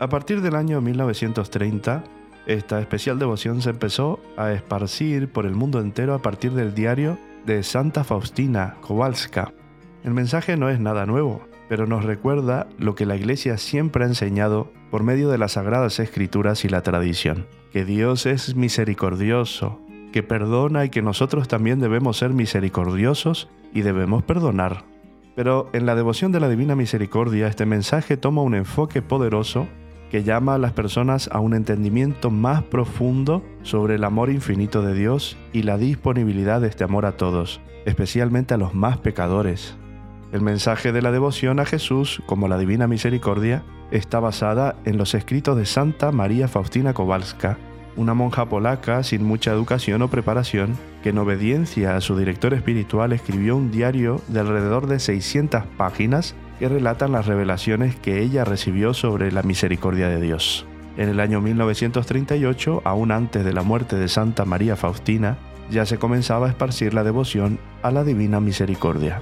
A 0.00 0.08
partir 0.08 0.40
del 0.40 0.56
año 0.56 0.80
1930, 0.80 2.02
esta 2.46 2.80
especial 2.80 3.20
devoción 3.20 3.62
se 3.62 3.70
empezó 3.70 4.18
a 4.36 4.50
esparcir 4.50 5.30
por 5.30 5.46
el 5.46 5.54
mundo 5.54 5.78
entero 5.78 6.14
a 6.14 6.18
partir 6.20 6.50
del 6.50 6.74
diario 6.74 7.16
de 7.46 7.62
Santa 7.62 8.02
Faustina 8.02 8.76
Kowalska. 8.80 9.52
El 10.04 10.12
mensaje 10.12 10.58
no 10.58 10.68
es 10.68 10.80
nada 10.80 11.06
nuevo, 11.06 11.40
pero 11.66 11.86
nos 11.86 12.04
recuerda 12.04 12.66
lo 12.78 12.94
que 12.94 13.06
la 13.06 13.16
Iglesia 13.16 13.56
siempre 13.56 14.04
ha 14.04 14.06
enseñado 14.06 14.70
por 14.90 15.02
medio 15.02 15.30
de 15.30 15.38
las 15.38 15.52
Sagradas 15.52 15.98
Escrituras 15.98 16.66
y 16.66 16.68
la 16.68 16.82
tradición, 16.82 17.46
que 17.72 17.86
Dios 17.86 18.26
es 18.26 18.54
misericordioso, 18.54 19.80
que 20.12 20.22
perdona 20.22 20.84
y 20.84 20.90
que 20.90 21.00
nosotros 21.00 21.48
también 21.48 21.80
debemos 21.80 22.18
ser 22.18 22.34
misericordiosos 22.34 23.48
y 23.72 23.80
debemos 23.80 24.22
perdonar. 24.22 24.84
Pero 25.36 25.70
en 25.72 25.86
la 25.86 25.94
devoción 25.94 26.32
de 26.32 26.40
la 26.40 26.50
Divina 26.50 26.76
Misericordia 26.76 27.48
este 27.48 27.64
mensaje 27.64 28.18
toma 28.18 28.42
un 28.42 28.54
enfoque 28.54 29.00
poderoso 29.00 29.66
que 30.10 30.22
llama 30.22 30.56
a 30.56 30.58
las 30.58 30.74
personas 30.74 31.30
a 31.32 31.40
un 31.40 31.54
entendimiento 31.54 32.30
más 32.30 32.62
profundo 32.62 33.42
sobre 33.62 33.94
el 33.94 34.04
amor 34.04 34.28
infinito 34.28 34.82
de 34.82 34.92
Dios 34.92 35.38
y 35.54 35.62
la 35.62 35.78
disponibilidad 35.78 36.60
de 36.60 36.68
este 36.68 36.84
amor 36.84 37.06
a 37.06 37.16
todos, 37.16 37.62
especialmente 37.86 38.52
a 38.52 38.58
los 38.58 38.74
más 38.74 38.98
pecadores. 38.98 39.78
El 40.32 40.40
mensaje 40.40 40.92
de 40.92 41.02
la 41.02 41.12
devoción 41.12 41.60
a 41.60 41.64
Jesús 41.64 42.22
como 42.26 42.48
la 42.48 42.58
Divina 42.58 42.86
Misericordia 42.86 43.62
está 43.90 44.20
basada 44.20 44.76
en 44.84 44.96
los 44.96 45.14
escritos 45.14 45.56
de 45.56 45.66
Santa 45.66 46.10
María 46.10 46.48
Faustina 46.48 46.94
Kowalska, 46.94 47.58
una 47.96 48.14
monja 48.14 48.48
polaca 48.48 49.02
sin 49.02 49.24
mucha 49.24 49.52
educación 49.52 50.02
o 50.02 50.08
preparación, 50.08 50.76
que 51.02 51.10
en 51.10 51.18
obediencia 51.18 51.96
a 51.96 52.00
su 52.00 52.16
director 52.16 52.54
espiritual 52.54 53.12
escribió 53.12 53.56
un 53.56 53.70
diario 53.70 54.20
de 54.28 54.40
alrededor 54.40 54.86
de 54.86 54.98
600 54.98 55.64
páginas 55.76 56.34
que 56.58 56.68
relatan 56.68 57.12
las 57.12 57.26
revelaciones 57.26 57.94
que 57.96 58.20
ella 58.20 58.44
recibió 58.44 58.94
sobre 58.94 59.30
la 59.32 59.42
misericordia 59.42 60.08
de 60.08 60.20
Dios. 60.20 60.66
En 60.96 61.08
el 61.08 61.20
año 61.20 61.40
1938, 61.40 62.82
aún 62.84 63.10
antes 63.10 63.44
de 63.44 63.52
la 63.52 63.62
muerte 63.62 63.96
de 63.96 64.08
Santa 64.08 64.44
María 64.44 64.76
Faustina, 64.76 65.38
ya 65.70 65.86
se 65.86 65.98
comenzaba 65.98 66.46
a 66.46 66.50
esparcir 66.50 66.94
la 66.94 67.04
devoción 67.04 67.58
a 67.82 67.90
la 67.90 68.04
Divina 68.04 68.38
Misericordia. 68.38 69.20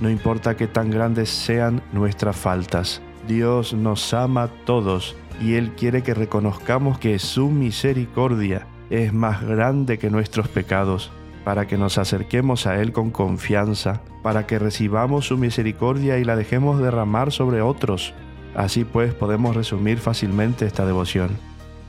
No 0.00 0.10
importa 0.10 0.56
que 0.56 0.68
tan 0.68 0.90
grandes 0.90 1.28
sean 1.28 1.82
nuestras 1.92 2.36
faltas, 2.36 3.02
Dios 3.26 3.74
nos 3.74 4.14
ama 4.14 4.44
a 4.44 4.48
todos 4.48 5.16
y 5.40 5.54
Él 5.54 5.72
quiere 5.76 6.02
que 6.02 6.14
reconozcamos 6.14 6.98
que 6.98 7.18
su 7.18 7.48
misericordia 7.50 8.66
es 8.90 9.12
más 9.12 9.42
grande 9.42 9.98
que 9.98 10.10
nuestros 10.10 10.48
pecados, 10.48 11.10
para 11.44 11.66
que 11.66 11.78
nos 11.78 11.98
acerquemos 11.98 12.66
a 12.66 12.80
Él 12.80 12.92
con 12.92 13.10
confianza, 13.10 14.00
para 14.22 14.46
que 14.46 14.58
recibamos 14.58 15.26
su 15.26 15.36
misericordia 15.36 16.18
y 16.18 16.24
la 16.24 16.36
dejemos 16.36 16.80
derramar 16.80 17.32
sobre 17.32 17.60
otros. 17.60 18.14
Así 18.54 18.84
pues 18.84 19.14
podemos 19.14 19.56
resumir 19.56 19.98
fácilmente 19.98 20.66
esta 20.66 20.86
devoción. 20.86 21.30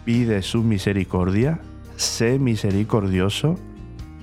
Pide 0.04 0.41
su 0.41 0.63
misericordia, 0.63 1.60
sé 1.95 2.39
misericordioso 2.39 3.56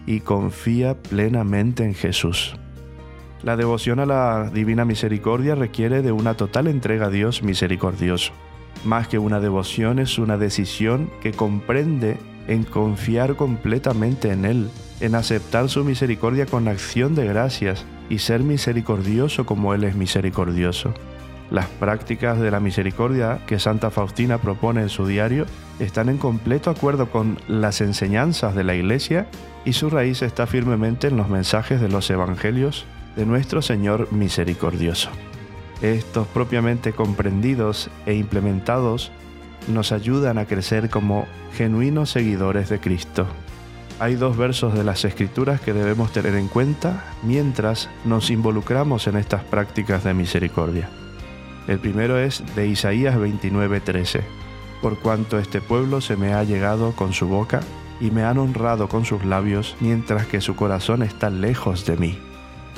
y 0.06 0.20
confía 0.20 1.00
plenamente 1.02 1.84
en 1.84 1.94
Jesús. 1.94 2.56
La 3.42 3.56
devoción 3.56 4.00
a 4.00 4.06
la 4.06 4.50
Divina 4.50 4.84
Misericordia 4.84 5.54
requiere 5.54 6.02
de 6.02 6.10
una 6.10 6.34
total 6.34 6.66
entrega 6.68 7.06
a 7.06 7.10
Dios 7.10 7.42
misericordioso. 7.42 8.32
Más 8.84 9.08
que 9.08 9.18
una 9.18 9.40
devoción 9.40 9.98
es 9.98 10.18
una 10.18 10.38
decisión 10.38 11.10
que 11.20 11.32
comprende 11.32 12.18
en 12.48 12.64
confiar 12.64 13.36
completamente 13.36 14.32
en 14.32 14.44
Él, 14.44 14.70
en 15.00 15.14
aceptar 15.14 15.68
su 15.68 15.84
misericordia 15.84 16.46
con 16.46 16.66
acción 16.66 17.14
de 17.14 17.26
gracias 17.26 17.84
y 18.08 18.18
ser 18.18 18.40
misericordioso 18.40 19.44
como 19.44 19.74
Él 19.74 19.84
es 19.84 19.96
misericordioso. 19.96 20.94
Las 21.50 21.66
prácticas 21.66 22.40
de 22.40 22.50
la 22.50 22.58
misericordia 22.58 23.40
que 23.46 23.60
Santa 23.60 23.90
Faustina 23.90 24.38
propone 24.38 24.80
en 24.80 24.88
su 24.88 25.06
diario 25.06 25.46
están 25.78 26.08
en 26.08 26.18
completo 26.18 26.70
acuerdo 26.70 27.10
con 27.10 27.38
las 27.48 27.80
enseñanzas 27.80 28.54
de 28.54 28.64
la 28.64 28.74
Iglesia 28.74 29.28
y 29.64 29.74
su 29.74 29.90
raíz 29.90 30.22
está 30.22 30.46
firmemente 30.46 31.06
en 31.06 31.16
los 31.16 31.28
mensajes 31.28 31.80
de 31.80 31.88
los 31.88 32.08
Evangelios 32.10 32.86
de 33.16 33.26
nuestro 33.26 33.62
Señor 33.62 34.12
misericordioso. 34.12 35.10
Estos 35.82 36.26
propiamente 36.28 36.92
comprendidos 36.92 37.90
e 38.06 38.14
implementados 38.14 39.10
nos 39.68 39.92
ayudan 39.92 40.38
a 40.38 40.46
crecer 40.46 40.90
como 40.90 41.26
genuinos 41.54 42.10
seguidores 42.10 42.68
de 42.68 42.78
Cristo. 42.78 43.26
Hay 43.98 44.14
dos 44.14 44.36
versos 44.36 44.74
de 44.74 44.84
las 44.84 45.04
Escrituras 45.04 45.60
que 45.60 45.72
debemos 45.72 46.12
tener 46.12 46.34
en 46.34 46.48
cuenta 46.48 47.04
mientras 47.22 47.88
nos 48.04 48.30
involucramos 48.30 49.06
en 49.06 49.16
estas 49.16 49.42
prácticas 49.44 50.04
de 50.04 50.14
misericordia. 50.14 50.90
El 51.66 51.78
primero 51.78 52.18
es 52.18 52.44
de 52.54 52.68
Isaías 52.68 53.16
29:13. 53.16 54.20
Por 54.82 54.98
cuanto 54.98 55.38
este 55.38 55.60
pueblo 55.60 56.00
se 56.00 56.16
me 56.16 56.34
ha 56.34 56.44
llegado 56.44 56.92
con 56.92 57.12
su 57.12 57.26
boca 57.26 57.60
y 57.98 58.10
me 58.10 58.24
han 58.24 58.38
honrado 58.38 58.88
con 58.88 59.06
sus 59.06 59.24
labios, 59.24 59.74
mientras 59.80 60.26
que 60.26 60.42
su 60.42 60.54
corazón 60.54 61.02
está 61.02 61.30
lejos 61.30 61.86
de 61.86 61.96
mí. 61.96 62.18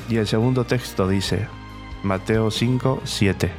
Y 0.09 0.16
el 0.16 0.27
segundo 0.27 0.64
texto 0.64 1.07
dice, 1.07 1.49
Mateo 2.03 2.51
5, 2.51 3.03
7. 3.05 3.51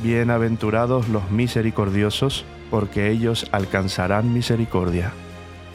Bienaventurados 0.00 1.08
los 1.08 1.28
misericordiosos, 1.32 2.44
porque 2.70 3.10
ellos 3.10 3.48
alcanzarán 3.50 4.32
misericordia. 4.32 5.12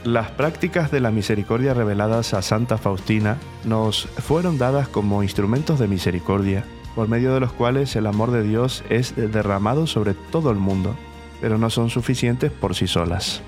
Las 0.06 0.32
prácticas 0.32 0.92
de 0.92 1.02
la 1.02 1.12
misericordia 1.12 1.74
reveladas 1.74 2.34
a 2.34 2.42
Santa 2.42 2.78
Faustina 2.78 3.38
nos 3.66 4.06
fueron 4.06 4.58
dadas 4.58 4.88
como 4.88 5.24
instrumentos 5.24 5.78
de 5.80 5.90
misericordia, 5.90 6.64
por 6.96 7.10
medio 7.10 7.34
de 7.34 7.42
los 7.42 7.52
cuales 7.52 7.94
el 7.98 8.08
amor 8.08 8.32
de 8.32 8.44
Dios 8.44 8.84
es 8.90 9.16
derramado 9.16 9.88
sobre 9.88 10.14
todo 10.14 10.52
el 10.52 10.58
mundo, 10.58 10.96
pero 11.42 11.58
no 11.58 11.70
son 11.70 11.90
suficientes 11.90 12.50
por 12.50 12.76
sí 12.76 12.88
solas. 12.88 13.42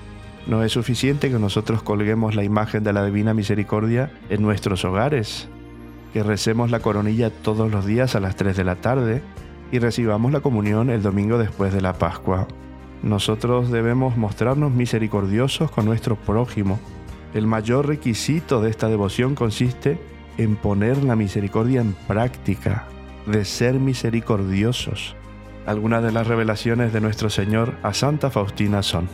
No 0.46 0.62
es 0.62 0.72
suficiente 0.72 1.30
que 1.30 1.38
nosotros 1.38 1.82
colguemos 1.82 2.34
la 2.34 2.44
imagen 2.44 2.84
de 2.84 2.92
la 2.92 3.04
Divina 3.04 3.32
Misericordia 3.32 4.12
en 4.28 4.42
nuestros 4.42 4.84
hogares, 4.84 5.48
que 6.12 6.22
recemos 6.22 6.70
la 6.70 6.80
coronilla 6.80 7.30
todos 7.30 7.70
los 7.70 7.86
días 7.86 8.14
a 8.14 8.20
las 8.20 8.36
3 8.36 8.56
de 8.56 8.64
la 8.64 8.76
tarde 8.76 9.22
y 9.72 9.78
recibamos 9.78 10.32
la 10.32 10.40
comunión 10.40 10.90
el 10.90 11.02
domingo 11.02 11.38
después 11.38 11.72
de 11.72 11.80
la 11.80 11.94
Pascua. 11.94 12.46
Nosotros 13.02 13.70
debemos 13.70 14.16
mostrarnos 14.16 14.72
misericordiosos 14.72 15.70
con 15.70 15.84
nuestro 15.84 16.16
prójimo. 16.16 16.78
El 17.34 17.46
mayor 17.46 17.86
requisito 17.86 18.60
de 18.60 18.70
esta 18.70 18.88
devoción 18.88 19.34
consiste 19.34 19.98
en 20.38 20.56
poner 20.56 21.02
la 21.04 21.16
misericordia 21.16 21.80
en 21.80 21.94
práctica, 22.06 22.86
de 23.26 23.44
ser 23.44 23.74
misericordiosos. 23.74 25.16
Algunas 25.66 26.02
de 26.02 26.12
las 26.12 26.26
revelaciones 26.26 26.92
de 26.92 27.00
nuestro 27.00 27.28
Señor 27.28 27.74
a 27.82 27.92
Santa 27.92 28.30
Faustina 28.30 28.82
son, 28.82 29.08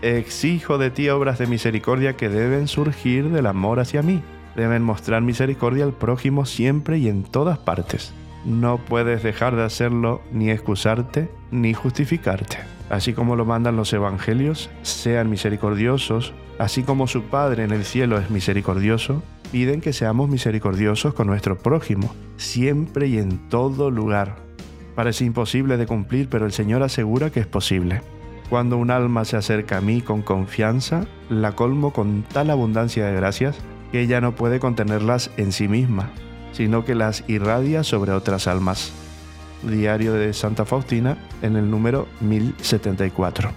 Exijo 0.00 0.78
de 0.78 0.90
ti 0.90 1.08
obras 1.08 1.38
de 1.38 1.48
misericordia 1.48 2.16
que 2.16 2.28
deben 2.28 2.68
surgir 2.68 3.30
del 3.30 3.46
amor 3.46 3.80
hacia 3.80 4.00
mí. 4.00 4.22
Deben 4.58 4.82
mostrar 4.82 5.22
misericordia 5.22 5.84
al 5.84 5.92
prójimo 5.92 6.44
siempre 6.44 6.98
y 6.98 7.06
en 7.06 7.22
todas 7.22 7.58
partes. 7.58 8.12
No 8.44 8.78
puedes 8.78 9.22
dejar 9.22 9.54
de 9.54 9.62
hacerlo 9.62 10.20
ni 10.32 10.50
excusarte 10.50 11.30
ni 11.52 11.74
justificarte. 11.74 12.56
Así 12.90 13.12
como 13.12 13.36
lo 13.36 13.44
mandan 13.44 13.76
los 13.76 13.92
evangelios, 13.92 14.68
sean 14.82 15.30
misericordiosos, 15.30 16.34
así 16.58 16.82
como 16.82 17.06
su 17.06 17.22
Padre 17.22 17.62
en 17.62 17.70
el 17.70 17.84
cielo 17.84 18.18
es 18.18 18.30
misericordioso, 18.30 19.22
piden 19.52 19.80
que 19.80 19.92
seamos 19.92 20.28
misericordiosos 20.28 21.14
con 21.14 21.28
nuestro 21.28 21.56
prójimo, 21.56 22.12
siempre 22.36 23.06
y 23.06 23.18
en 23.18 23.48
todo 23.48 23.92
lugar. 23.92 24.38
Parece 24.96 25.24
imposible 25.24 25.76
de 25.76 25.86
cumplir, 25.86 26.28
pero 26.28 26.46
el 26.46 26.52
Señor 26.52 26.82
asegura 26.82 27.30
que 27.30 27.38
es 27.38 27.46
posible. 27.46 28.02
Cuando 28.50 28.76
un 28.76 28.90
alma 28.90 29.24
se 29.24 29.36
acerca 29.36 29.76
a 29.76 29.82
mí 29.82 30.00
con 30.00 30.22
confianza, 30.22 31.06
la 31.28 31.52
colmo 31.52 31.92
con 31.92 32.24
tal 32.24 32.50
abundancia 32.50 33.06
de 33.06 33.14
gracias 33.14 33.56
que 33.92 34.00
ella 34.00 34.20
no 34.20 34.34
puede 34.34 34.60
contenerlas 34.60 35.30
en 35.36 35.52
sí 35.52 35.68
misma. 35.68 36.10
sino 36.52 36.84
que 36.84 36.96
las 36.96 37.22
irradia 37.28 37.84
sobre 37.84 38.10
otras 38.10 38.48
almas. 38.48 38.90
Diario 39.62 40.14
de 40.14 40.32
Santa 40.32 40.64
Faustina 40.64 41.16
en 41.42 41.56
el 41.56 41.70
número 41.70 42.08
1074. 42.20 43.50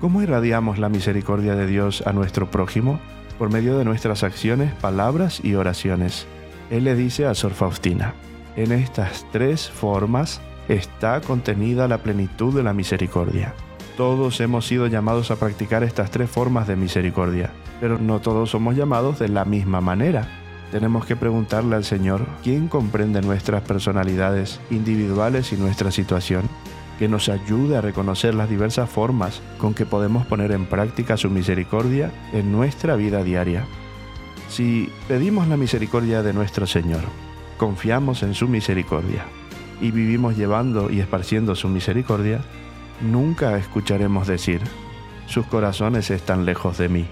¿Cómo 0.00 0.20
irradiamos 0.22 0.78
la 0.78 0.90
misericordia 0.90 1.54
de 1.54 1.66
Dios 1.66 2.02
a 2.06 2.12
nuestro 2.12 2.50
prójimo? 2.50 3.00
Por 3.38 3.50
medio 3.50 3.78
de 3.78 3.86
nuestras 3.86 4.22
acciones, 4.22 4.74
palabras 4.74 5.40
y 5.42 5.54
oraciones. 5.54 6.26
Él 6.70 6.84
le 6.84 6.94
dice 6.94 7.24
a 7.24 7.34
Sor 7.34 7.52
Faustina, 7.52 8.12
en 8.56 8.72
estas 8.72 9.24
tres 9.32 9.70
formas 9.70 10.40
está 10.68 11.20
contenida 11.20 11.88
la 11.88 11.98
plenitud 11.98 12.54
de 12.54 12.62
la 12.62 12.74
misericordia. 12.74 13.54
Todos 13.96 14.40
hemos 14.40 14.66
sido 14.66 14.86
llamados 14.88 15.30
a 15.30 15.36
practicar 15.36 15.82
estas 15.82 16.10
tres 16.10 16.28
formas 16.28 16.68
de 16.68 16.76
misericordia, 16.76 17.50
pero 17.80 17.98
no 17.98 18.20
todos 18.20 18.50
somos 18.50 18.76
llamados 18.76 19.18
de 19.18 19.30
la 19.30 19.46
misma 19.46 19.80
manera. 19.80 20.28
Tenemos 20.70 21.06
que 21.06 21.16
preguntarle 21.16 21.76
al 21.76 21.84
Señor 21.84 22.26
quién 22.42 22.68
comprende 22.68 23.22
nuestras 23.22 23.62
personalidades 23.62 24.60
individuales 24.70 25.50
y 25.54 25.56
nuestra 25.56 25.90
situación, 25.90 26.42
que 26.98 27.08
nos 27.08 27.30
ayude 27.30 27.76
a 27.76 27.80
reconocer 27.80 28.34
las 28.34 28.50
diversas 28.50 28.90
formas 28.90 29.40
con 29.56 29.72
que 29.72 29.86
podemos 29.86 30.26
poner 30.26 30.52
en 30.52 30.66
práctica 30.66 31.16
su 31.16 31.30
misericordia 31.30 32.12
en 32.34 32.52
nuestra 32.52 32.96
vida 32.96 33.24
diaria. 33.24 33.64
Si 34.50 34.90
pedimos 35.08 35.48
la 35.48 35.56
misericordia 35.56 36.22
de 36.22 36.34
nuestro 36.34 36.66
Señor, 36.66 37.00
confiamos 37.56 38.22
en 38.22 38.34
su 38.34 38.46
misericordia 38.46 39.24
y 39.80 39.90
vivimos 39.90 40.36
llevando 40.36 40.90
y 40.90 41.00
esparciendo 41.00 41.54
su 41.54 41.68
misericordia, 41.68 42.40
nunca 43.00 43.56
escucharemos 43.58 44.26
decir, 44.26 44.60
sus 45.26 45.46
corazones 45.46 46.10
están 46.10 46.44
lejos 46.44 46.78
de 46.78 46.88
mí 46.88 47.06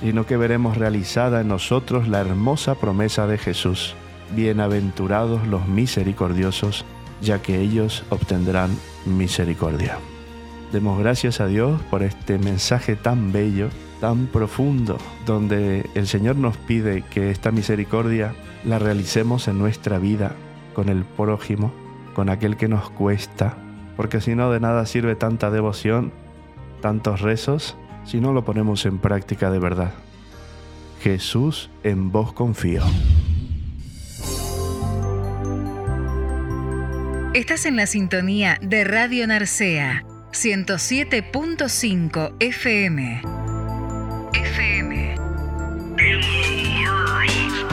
sino 0.00 0.26
que 0.26 0.36
veremos 0.36 0.78
realizada 0.78 1.42
en 1.42 1.48
nosotros 1.48 2.08
la 2.08 2.20
hermosa 2.20 2.74
promesa 2.74 3.26
de 3.26 3.38
Jesús. 3.38 3.94
Bienaventurados 4.34 5.46
los 5.46 5.66
misericordiosos, 5.68 6.84
ya 7.20 7.42
que 7.42 7.60
ellos 7.60 8.04
obtendrán 8.08 8.70
misericordia. 9.04 9.98
Demos 10.72 10.98
gracias 10.98 11.40
a 11.40 11.46
Dios 11.46 11.80
por 11.90 12.02
este 12.02 12.38
mensaje 12.38 12.96
tan 12.96 13.32
bello, 13.32 13.68
tan 14.00 14.26
profundo, 14.26 14.96
donde 15.26 15.90
el 15.94 16.06
Señor 16.06 16.36
nos 16.36 16.56
pide 16.56 17.02
que 17.02 17.30
esta 17.30 17.50
misericordia 17.50 18.34
la 18.64 18.78
realicemos 18.78 19.48
en 19.48 19.58
nuestra 19.58 19.98
vida, 19.98 20.34
con 20.74 20.88
el 20.88 21.04
prójimo, 21.04 21.72
con 22.14 22.30
aquel 22.30 22.56
que 22.56 22.68
nos 22.68 22.88
cuesta, 22.90 23.56
porque 24.00 24.22
si 24.22 24.34
no 24.34 24.50
de 24.50 24.60
nada 24.60 24.86
sirve 24.86 25.14
tanta 25.14 25.50
devoción, 25.50 26.10
tantos 26.80 27.20
rezos, 27.20 27.76
si 28.06 28.18
no 28.18 28.32
lo 28.32 28.46
ponemos 28.46 28.86
en 28.86 28.96
práctica 28.96 29.50
de 29.50 29.58
verdad. 29.58 29.92
Jesús, 31.02 31.68
en 31.82 32.10
vos 32.10 32.32
confío. 32.32 32.82
Estás 37.34 37.66
en 37.66 37.76
la 37.76 37.84
sintonía 37.84 38.56
de 38.62 38.84
Radio 38.84 39.26
Narcea, 39.26 40.02
107.5 40.32 42.36
FM. 42.40 43.20
FM. 44.32 45.14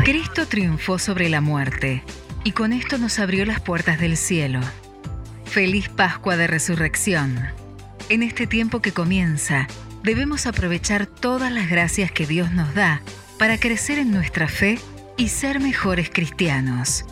Cristo 0.04 0.46
triunfó 0.46 1.00
sobre 1.00 1.30
la 1.30 1.40
muerte 1.40 2.04
y 2.44 2.52
con 2.52 2.74
esto 2.74 2.98
nos 2.98 3.18
abrió 3.18 3.46
las 3.46 3.62
puertas 3.62 4.02
del 4.02 4.18
cielo. 4.18 4.60
Feliz 5.48 5.90
Pascua 5.90 6.38
de 6.38 6.46
Resurrección. 6.46 7.40
En 8.10 8.22
este 8.22 8.48
tiempo 8.48 8.82
que 8.82 8.92
comienza, 8.92 9.68
debemos 10.04 10.46
aprovechar 10.46 11.08
todas 11.08 11.52
las 11.52 11.70
gracias 11.70 12.12
que 12.12 12.28
Dios 12.28 12.52
nos 12.52 12.74
da 12.76 13.02
para 13.40 13.60
crecer 13.60 13.98
en 13.98 14.12
nuestra 14.12 14.48
fe 14.48 14.78
y 15.16 15.30
ser 15.30 15.60
mejores 15.60 16.10
cristianos. 16.10 17.06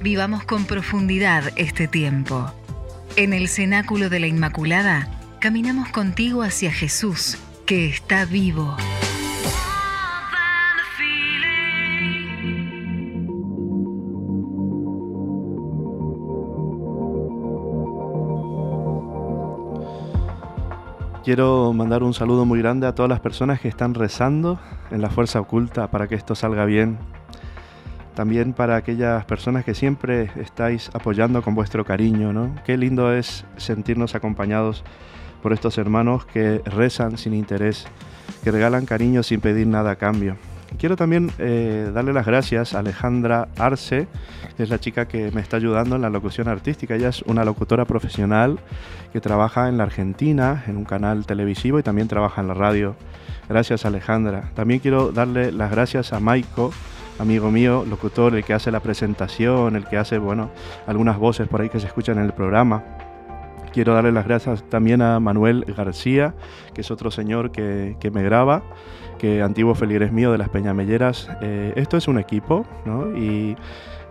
Vivamos 0.00 0.44
con 0.44 0.64
profundidad 0.64 1.52
este 1.56 1.88
tiempo. 1.88 2.52
En 3.16 3.32
el 3.32 3.48
cenáculo 3.48 4.08
de 4.08 4.20
la 4.20 4.28
Inmaculada, 4.28 5.10
caminamos 5.40 5.88
contigo 5.90 6.42
hacia 6.42 6.72
Jesús, 6.72 7.36
que 7.66 7.86
está 7.86 8.24
vivo. 8.24 8.76
Quiero 21.30 21.72
mandar 21.72 22.02
un 22.02 22.12
saludo 22.12 22.44
muy 22.44 22.58
grande 22.58 22.88
a 22.88 22.94
todas 22.96 23.08
las 23.08 23.20
personas 23.20 23.60
que 23.60 23.68
están 23.68 23.94
rezando 23.94 24.58
en 24.90 25.00
la 25.00 25.10
fuerza 25.10 25.38
oculta 25.38 25.88
para 25.88 26.08
que 26.08 26.16
esto 26.16 26.34
salga 26.34 26.64
bien. 26.64 26.98
También 28.16 28.52
para 28.52 28.74
aquellas 28.74 29.24
personas 29.26 29.64
que 29.64 29.76
siempre 29.76 30.32
estáis 30.34 30.90
apoyando 30.92 31.40
con 31.42 31.54
vuestro 31.54 31.84
cariño, 31.84 32.32
¿no? 32.32 32.52
Qué 32.66 32.76
lindo 32.76 33.14
es 33.14 33.44
sentirnos 33.58 34.16
acompañados 34.16 34.82
por 35.40 35.52
estos 35.52 35.78
hermanos 35.78 36.26
que 36.26 36.62
rezan 36.64 37.16
sin 37.16 37.34
interés, 37.34 37.86
que 38.42 38.50
regalan 38.50 38.84
cariño 38.84 39.22
sin 39.22 39.40
pedir 39.40 39.68
nada 39.68 39.92
a 39.92 39.96
cambio. 39.96 40.36
Quiero 40.78 40.96
también 40.96 41.30
eh, 41.38 41.90
darle 41.92 42.12
las 42.12 42.26
gracias 42.26 42.74
a 42.74 42.78
Alejandra 42.78 43.48
Arce, 43.58 44.08
que 44.56 44.62
es 44.62 44.70
la 44.70 44.78
chica 44.78 45.06
que 45.06 45.30
me 45.30 45.40
está 45.40 45.56
ayudando 45.56 45.96
en 45.96 46.02
la 46.02 46.10
locución 46.10 46.48
artística. 46.48 46.94
Ella 46.94 47.08
es 47.08 47.22
una 47.22 47.44
locutora 47.44 47.84
profesional 47.84 48.58
que 49.12 49.20
trabaja 49.20 49.68
en 49.68 49.76
la 49.76 49.84
Argentina, 49.84 50.64
en 50.66 50.76
un 50.76 50.84
canal 50.84 51.26
televisivo 51.26 51.78
y 51.78 51.82
también 51.82 52.08
trabaja 52.08 52.40
en 52.40 52.48
la 52.48 52.54
radio. 52.54 52.96
Gracias 53.48 53.84
Alejandra. 53.84 54.50
También 54.54 54.80
quiero 54.80 55.12
darle 55.12 55.52
las 55.52 55.70
gracias 55.70 56.12
a 56.12 56.20
Maiko, 56.20 56.72
amigo 57.18 57.50
mío, 57.50 57.84
locutor, 57.88 58.34
el 58.34 58.44
que 58.44 58.54
hace 58.54 58.70
la 58.70 58.80
presentación, 58.80 59.76
el 59.76 59.86
que 59.86 59.98
hace, 59.98 60.18
bueno, 60.18 60.50
algunas 60.86 61.18
voces 61.18 61.48
por 61.48 61.60
ahí 61.60 61.68
que 61.68 61.80
se 61.80 61.88
escuchan 61.88 62.18
en 62.18 62.24
el 62.24 62.32
programa. 62.32 62.82
Quiero 63.72 63.94
darle 63.94 64.12
las 64.12 64.26
gracias 64.26 64.62
también 64.68 65.02
a 65.02 65.20
Manuel 65.20 65.64
García, 65.76 66.34
que 66.74 66.80
es 66.80 66.90
otro 66.90 67.10
señor 67.10 67.52
que, 67.52 67.96
que 68.00 68.10
me 68.10 68.22
graba 68.22 68.62
que 69.20 69.42
antiguo 69.42 69.74
feligres 69.74 70.12
mío 70.12 70.32
de 70.32 70.38
las 70.38 70.48
Peñamelleras. 70.48 71.28
Eh, 71.42 71.74
esto 71.76 71.98
es 71.98 72.08
un 72.08 72.18
equipo, 72.18 72.64
¿no? 72.86 73.14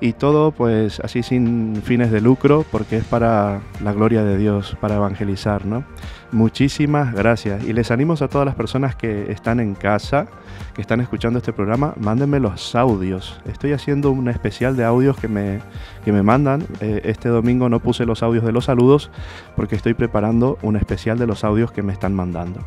Y 0.02 0.14
todo 0.14 0.52
pues 0.52 1.00
así 1.02 1.24
sin 1.24 1.82
fines 1.84 2.12
de 2.12 2.22
lucro 2.22 2.66
porque 2.72 2.98
es 2.98 3.06
para 3.06 3.62
la 3.84 3.94
gloria 3.94 4.24
de 4.24 4.38
Dios, 4.38 4.78
para 4.80 4.96
evangelizar, 4.96 5.66
¿no? 5.66 5.84
Muchísimas 6.32 7.14
gracias 7.14 7.64
y 7.64 7.74
les 7.74 7.92
animo 7.92 8.14
a 8.14 8.28
todas 8.28 8.46
las 8.46 8.56
personas 8.56 8.96
que 8.96 9.32
están 9.32 9.60
en 9.60 9.76
casa, 9.76 10.28
que 10.74 10.82
están 10.82 11.02
escuchando 11.02 11.40
este 11.40 11.54
programa, 11.54 11.94
mándenme 12.00 12.40
los 12.40 12.76
audios. 12.76 13.40
Estoy 13.46 13.74
haciendo 13.74 14.12
un 14.12 14.30
especial 14.30 14.76
de 14.76 14.84
audios 14.84 15.18
que 15.18 15.28
me, 15.28 15.60
que 16.06 16.12
me 16.12 16.24
mandan. 16.24 16.66
Eh, 16.82 17.02
este 17.06 17.30
domingo 17.30 17.70
no 17.70 17.80
puse 17.80 18.06
los 18.06 18.24
audios 18.24 18.46
de 18.46 18.52
los 18.52 18.66
saludos 18.66 19.12
porque 19.56 19.76
estoy 19.76 19.94
preparando 19.94 20.58
un 20.62 20.76
especial 20.76 21.18
de 21.18 21.28
los 21.28 21.44
audios 21.44 21.72
que 21.72 21.82
me 21.82 21.94
están 21.94 22.14
mandando. 22.14 22.60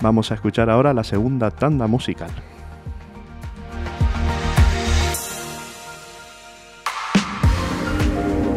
Vamos 0.00 0.30
a 0.30 0.34
escuchar 0.34 0.70
ahora 0.70 0.94
la 0.94 1.04
segunda 1.04 1.50
tanda 1.50 1.86
musical. 1.86 2.30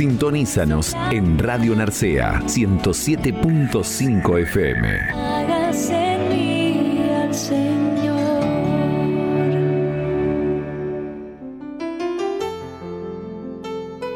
Sintonízanos 0.00 0.96
en 1.10 1.38
Radio 1.38 1.76
Narcea 1.76 2.40
107.5 2.46 4.38
FM. 4.44 4.98
Hágase 5.12 6.14
en 6.14 6.28
mí 6.30 7.02
al 7.12 7.34
Señor. 7.34 8.42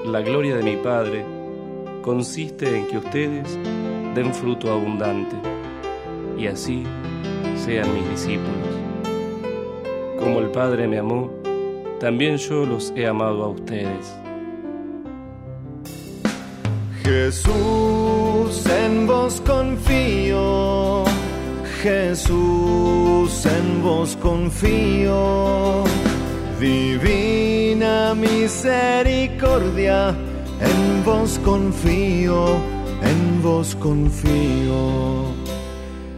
La 0.07 0.23
gloria 0.23 0.57
de 0.57 0.63
mi 0.63 0.77
Padre 0.79 1.23
consiste 2.01 2.79
en 2.79 2.87
que 2.87 2.97
ustedes 2.97 3.59
den 4.15 4.33
fruto 4.33 4.73
abundante 4.73 5.37
y 6.39 6.47
así 6.47 6.85
sean 7.63 7.93
mis 7.93 8.09
discípulos. 8.09 8.55
Como 10.19 10.39
el 10.41 10.49
Padre 10.49 10.89
me 10.89 10.97
amó, 10.97 11.31
también 12.01 12.39
yo 12.39 12.65
los 12.65 12.91
he 12.97 13.07
amado 13.07 13.45
a 13.45 13.49
ustedes. 13.49 14.24
Jesús, 17.15 18.67
en 18.67 19.07
vos 19.07 19.41
confío. 19.47 21.05
Jesús, 21.81 23.47
en 23.47 23.83
vos 23.85 24.19
confío. 24.21 25.85
Divina 26.59 28.17
misericordia, 28.17 30.09
en 30.61 31.05
vos 31.05 31.39
confío, 31.45 32.57
en 33.11 33.43
vos 33.43 33.77
confío, 33.77 35.27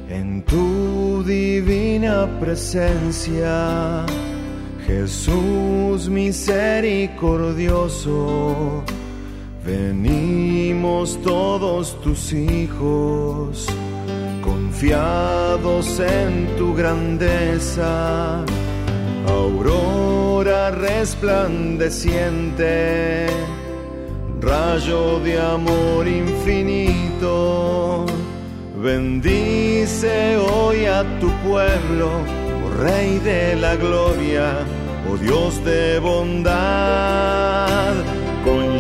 en 0.09 0.43
tu 0.45 1.23
divina 1.25 2.27
presencia, 2.41 4.07
Jesús 4.87 6.09
misericordioso. 6.09 8.83
Venimos 9.67 11.21
todos 11.23 12.01
tus 12.01 12.33
hijos, 12.33 13.67
confiados 14.43 15.99
en 15.99 16.47
tu 16.57 16.75
grandeza 16.75 18.45
aurora 19.29 20.71
resplandeciente, 20.71 23.27
rayo 24.41 25.19
de 25.21 25.41
amor 25.41 26.07
infinito. 26.07 28.07
Bendice 28.83 30.37
hoy 30.37 30.85
a 30.87 31.03
tu 31.19 31.29
pueblo, 31.49 32.11
oh 32.65 32.71
Rey 32.83 33.19
de 33.19 33.57
la 33.57 33.75
gloria, 33.75 34.59
oh 35.11 35.17
Dios 35.17 35.65
de 35.65 35.99
bondad, 35.99 37.95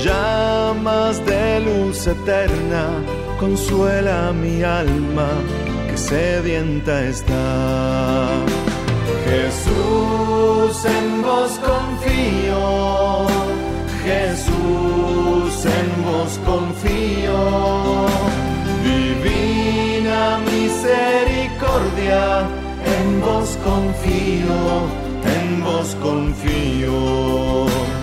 llamas 0.07 1.17
de 1.27 1.61
luz 1.61 2.07
eterna, 2.07 2.85
consuela 3.41 4.33
mi 4.33 4.63
alma 4.63 5.29
que 5.89 5.97
sedienta 5.97 6.95
está. 7.05 8.29
Jesús, 9.29 10.75
en 10.99 11.23
vos 11.23 11.53
confío. 11.71 13.27
Jesús, 14.09 15.55
en 15.79 15.89
vos 16.09 16.33
confío. 16.51 17.41
Divina 18.91 20.21
misericordia, 20.53 22.23
en 22.97 23.07
vos 23.27 23.49
confío, 23.69 24.59
en 25.35 25.47
vos 25.65 25.89
confío. 26.07 27.96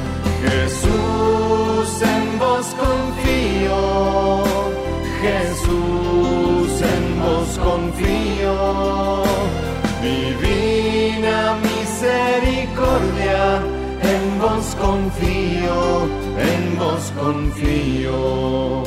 En 15.22 16.78
vos 16.78 17.12
confío. 17.20 18.84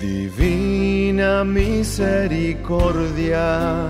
Divina 0.00 1.44
misericordia, 1.44 3.88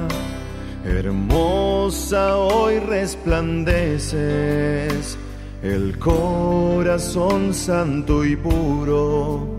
hermosa 0.85 2.37
hoy 2.37 2.79
resplandeces, 2.79 5.19
el 5.63 5.99
corazón 5.99 7.53
santo 7.53 8.25
y 8.25 8.37
puro 8.37 9.59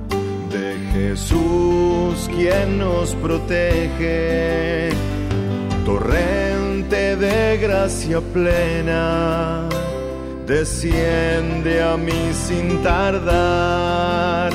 de 0.52 0.78
Jesús 0.94 2.30
quien 2.36 2.80
nos 2.80 3.14
protege. 3.16 4.90
Torrente 5.86 7.16
de 7.16 7.58
gracia 7.58 8.20
plena, 8.22 9.68
desciende 10.50 11.82
a 11.84 11.96
mí 11.96 12.34
sin 12.34 12.82
tardar. 12.82 14.52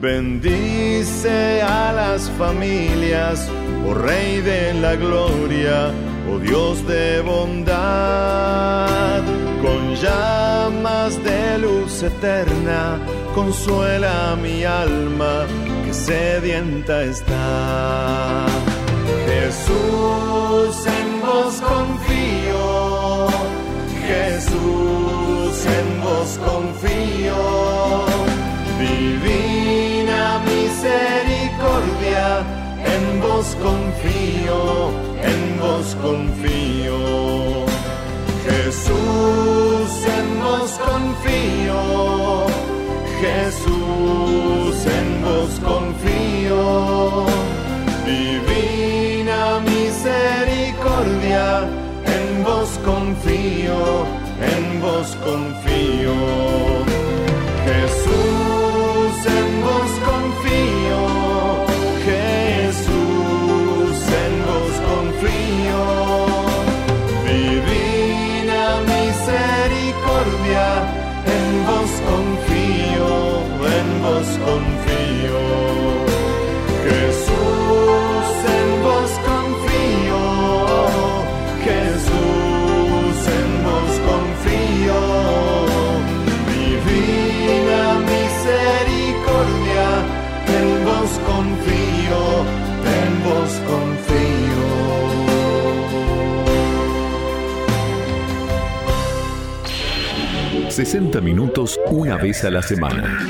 Bendice 0.00 1.60
a 1.62 1.92
las 1.92 2.30
familias, 2.38 3.48
oh 3.84 3.94
Rey 3.94 4.40
de 4.40 4.72
la 4.74 4.94
gloria, 4.94 5.90
oh 6.30 6.38
Dios 6.38 6.86
de 6.86 7.22
bondad. 7.22 9.20
Con 9.62 9.96
llamas 9.96 11.12
de 11.24 11.58
luz 11.58 12.04
eterna, 12.04 13.00
consuela 13.34 14.36
mi 14.40 14.62
alma 14.62 15.44
que 15.84 15.92
sedienta 15.92 17.02
está. 17.02 18.46
Jesús, 19.26 20.86
en 20.86 21.20
vos 21.20 21.54
confío. 21.72 23.26
Jesús, 24.06 25.05
en 25.64 26.02
vos 26.02 26.38
confío. 26.44 27.40
Divina 28.78 30.22
misericordia, 30.52 32.26
en 32.94 33.04
vos 33.20 33.48
confío, 33.62 34.90
en 35.30 35.40
vos 35.60 35.88
confío. 36.02 36.98
Jesús, 38.46 39.90
en 40.18 40.28
vos 40.44 40.70
confío. 40.90 41.80
Jesús, 43.20 44.76
en 44.98 45.08
vos 45.24 45.52
confío. 45.64 46.64
Divina 48.04 49.40
misericordia, 49.60 51.46
en 52.14 52.26
vos 52.44 52.70
confío, 52.84 53.80
en 54.40 54.80
vos 54.80 55.16
confío. 55.24 56.95
60 100.76 101.22
minutos 101.22 101.80
una 101.86 102.16
vez 102.18 102.44
a 102.44 102.50
la 102.50 102.60
semana. 102.60 103.26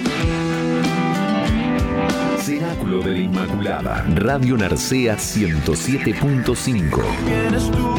Cenáculo 2.40 2.98
de 3.02 3.12
la 3.12 3.18
Inmaculada. 3.18 4.04
Radio 4.16 4.56
Narcea 4.56 5.16
107.5. 5.16 7.04
Vienes 7.24 7.70
tú 7.70 7.94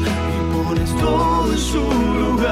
y 0.00 0.64
pones 0.64 0.96
todo 0.96 1.52
en 1.52 1.58
su 1.58 1.82
lugar. 2.20 2.46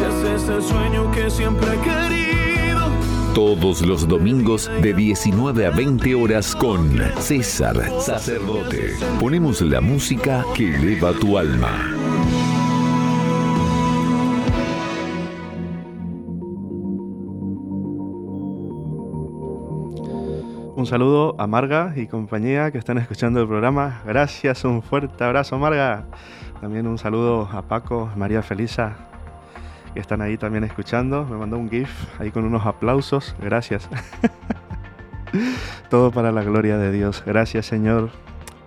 Te 0.00 0.06
haces 0.06 0.48
el 0.48 0.62
sueño 0.62 1.08
que 1.12 1.30
siempre 1.30 1.68
he 1.74 1.78
querido. 1.78 2.90
Todos 3.32 3.82
los 3.82 4.08
domingos 4.08 4.68
de 4.82 4.92
19 4.92 5.66
a 5.66 5.70
20 5.70 6.16
horas 6.16 6.56
con 6.56 7.00
César 7.20 7.76
Sacerdote. 8.00 8.96
Ponemos 9.20 9.60
la 9.62 9.80
música 9.80 10.44
que 10.56 10.74
eleva 10.74 11.12
tu 11.12 11.38
alma. 11.38 12.01
Un 20.82 20.86
saludo 20.86 21.36
a 21.38 21.46
Marga 21.46 21.92
y 21.94 22.08
compañía 22.08 22.72
que 22.72 22.78
están 22.78 22.98
escuchando 22.98 23.40
el 23.40 23.46
programa. 23.46 24.02
Gracias, 24.04 24.64
un 24.64 24.82
fuerte 24.82 25.22
abrazo, 25.22 25.56
Marga. 25.56 26.06
También 26.60 26.88
un 26.88 26.98
saludo 26.98 27.48
a 27.52 27.62
Paco, 27.62 28.10
María 28.16 28.42
Felisa, 28.42 28.96
que 29.94 30.00
están 30.00 30.22
ahí 30.22 30.36
también 30.36 30.64
escuchando. 30.64 31.24
Me 31.24 31.36
mandó 31.36 31.56
un 31.56 31.70
GIF 31.70 31.88
ahí 32.18 32.32
con 32.32 32.44
unos 32.44 32.66
aplausos. 32.66 33.36
Gracias. 33.40 33.88
Todo 35.88 36.10
para 36.10 36.32
la 36.32 36.42
gloria 36.42 36.76
de 36.78 36.90
Dios. 36.90 37.22
Gracias, 37.24 37.66
Señor, 37.66 38.10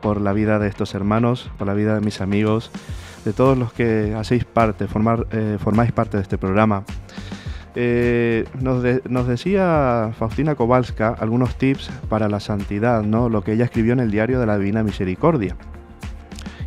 por 0.02 0.22
la 0.22 0.32
vida 0.32 0.58
de 0.58 0.70
estos 0.70 0.96
hermanos, 0.96 1.52
por 1.58 1.68
la 1.68 1.74
vida 1.74 1.96
de 1.96 2.00
mis 2.00 2.22
amigos, 2.22 2.72
de 3.26 3.34
todos 3.34 3.58
los 3.58 3.74
que 3.74 4.16
hacéis 4.16 4.46
parte, 4.46 4.88
formar, 4.88 5.28
eh, 5.32 5.58
formáis 5.60 5.92
parte 5.92 6.16
de 6.16 6.24
este 6.24 6.38
programa. 6.38 6.86
Eh, 7.76 8.46
nos, 8.62 8.82
de- 8.82 9.02
nos 9.10 9.28
decía 9.28 10.12
Faustina 10.18 10.56
Kowalska 10.56 11.10
algunos 11.20 11.56
tips 11.58 11.90
para 12.08 12.30
la 12.30 12.40
santidad, 12.40 13.04
¿no? 13.04 13.28
lo 13.30 13.44
que 13.44 13.52
ella 13.54 13.66
escribió 13.66 13.94
en 13.94 14.00
el 14.00 14.12
diario 14.12 14.40
de 14.40 14.46
la 14.46 14.58
Divina 14.58 14.82
Misericordia. 14.84 15.56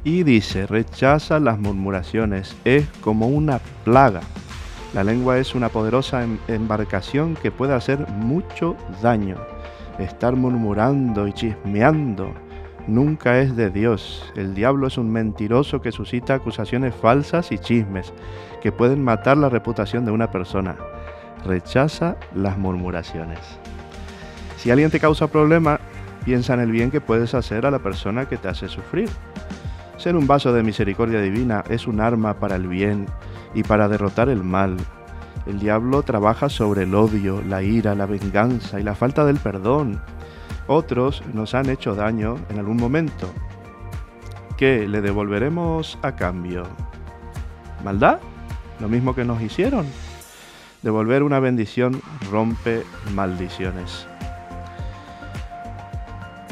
Y 0.05 0.23
dice, 0.23 0.67
rechaza 0.67 1.41
las 1.41 1.59
murmuraciones, 1.59 2.57
es 2.65 2.87
como 3.01 3.29
una 3.29 3.59
plaga. 3.85 4.21
La 4.95 5.05
lengua 5.05 5.39
es 5.39 5.55
una 5.55 5.69
poderosa 5.71 6.23
em-, 6.25 6.39
embarcación 6.47 7.35
que 7.35 7.51
puede 7.51 7.75
hacer 7.75 8.07
mucho 8.09 8.77
daño. 9.03 9.37
Estar 9.99 10.37
murmurando 10.37 11.27
y 11.27 11.33
chismeando 11.33 12.33
nunca 12.87 13.41
es 13.41 13.55
de 13.57 13.71
Dios. 13.71 14.33
El 14.37 14.55
diablo 14.55 14.87
es 14.87 14.97
un 14.97 15.11
mentiroso 15.11 15.81
que 15.83 15.93
suscita 15.93 16.35
acusaciones 16.35 16.95
falsas 16.95 17.51
y 17.53 17.59
chismes 17.59 18.13
que 18.63 18.73
pueden 18.73 19.03
matar 19.03 19.37
la 19.37 19.49
reputación 19.51 20.05
de 20.05 20.13
una 20.13 20.31
persona. 20.31 20.77
Rechaza 21.45 22.17
las 22.35 22.59
murmuraciones. 22.59 23.39
Si 24.57 24.71
alguien 24.71 24.91
te 24.91 25.01
causa 25.01 25.29
problema, 25.29 25.81
piensa 26.25 26.55
en 26.55 26.61
el 26.61 26.71
bien 26.71 26.91
que 26.91 27.01
puedes 27.01 27.35
hacer 27.35 27.65
a 27.65 27.71
la 27.71 27.79
persona 27.79 28.29
que 28.29 28.37
te 28.37 28.49
hace 28.49 28.69
sufrir. 28.69 29.09
Ser 29.97 30.17
un 30.17 30.27
vaso 30.27 30.53
de 30.53 30.63
misericordia 30.63 31.21
divina 31.21 31.65
es 31.69 31.87
un 31.87 32.01
arma 32.01 32.35
para 32.35 32.57
el 32.57 32.69
bien 32.69 33.07
y 33.55 33.63
para 33.63 33.89
derrotar 33.89 34.29
el 34.29 34.45
mal. 34.45 34.77
El 35.47 35.59
diablo 35.59 36.03
trabaja 36.03 36.49
sobre 36.49 36.83
el 36.83 36.95
odio, 36.95 37.43
la 37.47 37.63
ira, 37.63 37.95
la 37.95 38.07
venganza 38.07 38.79
y 38.79 38.83
la 38.83 38.95
falta 38.95 39.25
del 39.25 39.39
perdón. 39.39 40.01
Otros 40.67 41.23
nos 41.33 41.55
han 41.55 41.71
hecho 41.71 41.95
daño 41.95 42.37
en 42.51 42.59
algún 42.59 42.77
momento. 42.77 43.31
¿Qué 44.57 44.87
le 44.87 45.01
devolveremos 45.01 45.99
a 46.03 46.17
cambio? 46.17 46.65
¿Maldad? 47.85 48.19
Lo 48.81 48.89
mismo 48.89 49.15
que 49.15 49.25
nos 49.25 49.41
hicieron. 49.41 49.87
Devolver 50.83 51.25
una 51.25 51.41
bendición 51.41 52.01
rompe 52.31 52.85
maldiciones. 53.13 54.07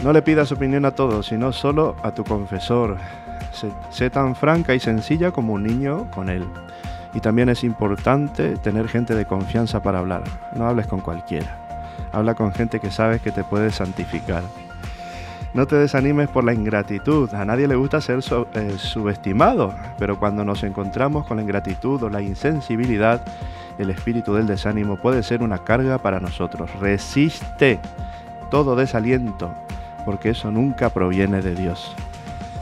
No 0.03 0.13
le 0.13 0.21
pidas 0.21 0.51
opinión 0.51 0.85
a 0.85 0.91
todos, 0.91 1.27
sino 1.27 1.53
solo 1.53 1.95
a 2.03 2.13
tu 2.13 2.25
confesor. 2.25 2.97
Sé, 3.91 4.11
tan 4.11 4.35
franca 4.35 4.75
y 4.75 4.81
sencilla 4.81 5.31
como 5.31 5.55
un 5.55 5.63
niño 5.63 6.11
con 6.11 6.29
él. 6.29 6.45
Y 7.15 7.21
también 7.21 7.49
es 7.49 7.63
importante 7.63 8.57
tener 8.57 8.89
gente 8.89 9.15
de 9.15 9.27
confianza 9.27 9.81
para 9.81 10.01
hablar. 10.01 10.25
No 10.57 10.67
hables 10.67 10.89
con 10.89 11.01
cualquiera. 11.01 11.65
Habla 12.13 12.35
con 12.35 12.53
gente 12.53 12.81
que 12.81 12.91
sabes 12.91 13.23
que 13.23 13.31
te 13.31 13.45
puede 13.45 13.71
santificar. 13.71 14.43
No 15.55 15.67
te 15.67 15.77
desanimes 15.77 16.29
por 16.29 16.45
la 16.45 16.53
ingratitud. 16.53 17.33
A 17.33 17.45
nadie 17.45 17.69
le 17.69 17.77
gusta 17.77 18.01
ser 18.01 18.19
eh, 18.55 18.75
subestimado, 18.77 19.73
pero 19.99 20.19
cuando 20.19 20.45
nos 20.45 20.65
encontramos 20.65 21.27
con 21.27 21.39
la 21.39 21.45
ingratitud 21.45 22.03
o 22.03 22.11
la 22.11 22.21
insensibilidad, 22.21 23.25
el 23.79 23.91
espíritu 23.91 24.35
del 24.35 24.47
desánimo 24.47 24.97
puede 24.97 25.23
ser 25.23 25.43
una 25.43 25.59
carga 25.59 25.99
para 25.99 26.21
nosotros. 26.21 26.71
Resiste 26.81 27.81
todo 28.51 28.77
desaliento, 28.77 29.53
porque 30.05 30.31
eso 30.31 30.51
nunca 30.51 30.91
proviene 30.91 31.43
de 31.43 31.55
Dios. 31.55 31.95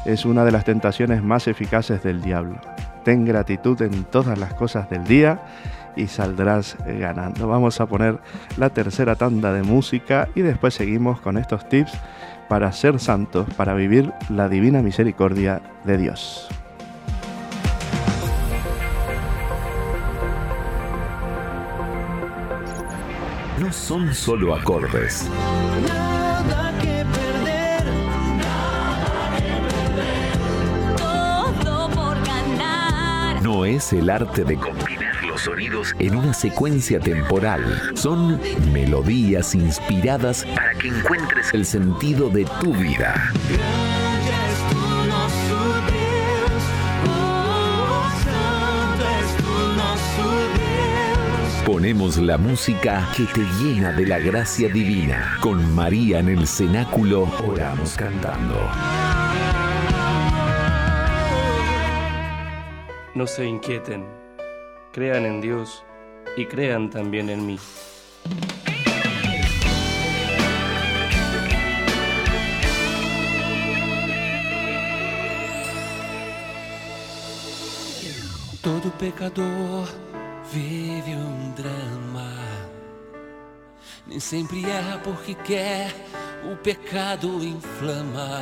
Es 0.04 0.24
una 0.24 0.44
de 0.44 0.52
las 0.52 0.64
tentaciones 0.64 1.22
más 1.22 1.48
eficaces 1.48 2.02
del 2.02 2.20
diablo. 2.20 2.58
Ten 3.04 3.24
gratitud 3.24 3.80
en 3.82 4.04
todas 4.04 4.38
las 4.38 4.54
cosas 4.54 4.88
del 4.90 5.04
día 5.04 5.40
y 5.96 6.06
saldrás 6.06 6.76
ganando. 6.86 7.48
Vamos 7.48 7.80
a 7.80 7.86
poner 7.86 8.18
la 8.56 8.70
tercera 8.70 9.14
tanda 9.14 9.52
de 9.52 9.62
música 9.62 10.28
y 10.34 10.40
después 10.40 10.74
seguimos 10.74 11.20
con 11.20 11.36
estos 11.36 11.68
tips 11.68 11.92
para 12.48 12.72
ser 12.72 12.98
santos, 13.00 13.46
para 13.56 13.74
vivir 13.74 14.12
la 14.28 14.48
divina 14.48 14.82
misericordia 14.82 15.62
de 15.84 15.98
Dios. 15.98 16.48
No 23.58 23.72
son 23.72 24.12
solo 24.12 24.52
acordes. 24.52 25.30
No 33.42 33.64
es 33.64 33.92
el 33.92 34.10
arte 34.10 34.42
de 34.42 34.56
combinar 34.56 35.24
los 35.24 35.42
sonidos 35.42 35.94
en 36.00 36.16
una 36.16 36.34
secuencia 36.34 36.98
temporal. 36.98 37.92
Son 37.94 38.40
melodías 38.72 39.54
inspiradas 39.54 40.44
para 40.56 40.74
que 40.74 40.88
encuentres 40.88 41.54
el 41.54 41.64
sentido 41.64 42.30
de 42.30 42.46
tu 42.60 42.74
vida. 42.74 43.32
Ponemos 51.84 52.16
la 52.16 52.38
música 52.38 53.06
que 53.14 53.24
te 53.24 53.42
llena 53.62 53.92
de 53.92 54.06
la 54.06 54.18
gracia 54.18 54.70
divina. 54.70 55.36
Con 55.42 55.74
María 55.74 56.20
en 56.20 56.30
el 56.30 56.46
cenáculo 56.46 57.28
oramos 57.46 57.94
cantando. 57.94 58.58
No 63.14 63.26
se 63.26 63.44
inquieten, 63.44 64.06
crean 64.94 65.26
en 65.26 65.42
Dios 65.42 65.84
y 66.38 66.46
crean 66.46 66.88
también 66.88 67.28
en 67.28 67.46
mí. 67.46 67.58
Todo 78.62 78.90
pecador 78.98 80.13
vive 80.54 81.16
um 81.16 81.50
drama. 81.50 82.30
Nem 84.06 84.20
sempre 84.20 84.64
erra 84.64 85.00
porque 85.02 85.34
quer, 85.34 85.92
o 86.44 86.56
pecado 86.56 87.42
inflama. 87.42 88.40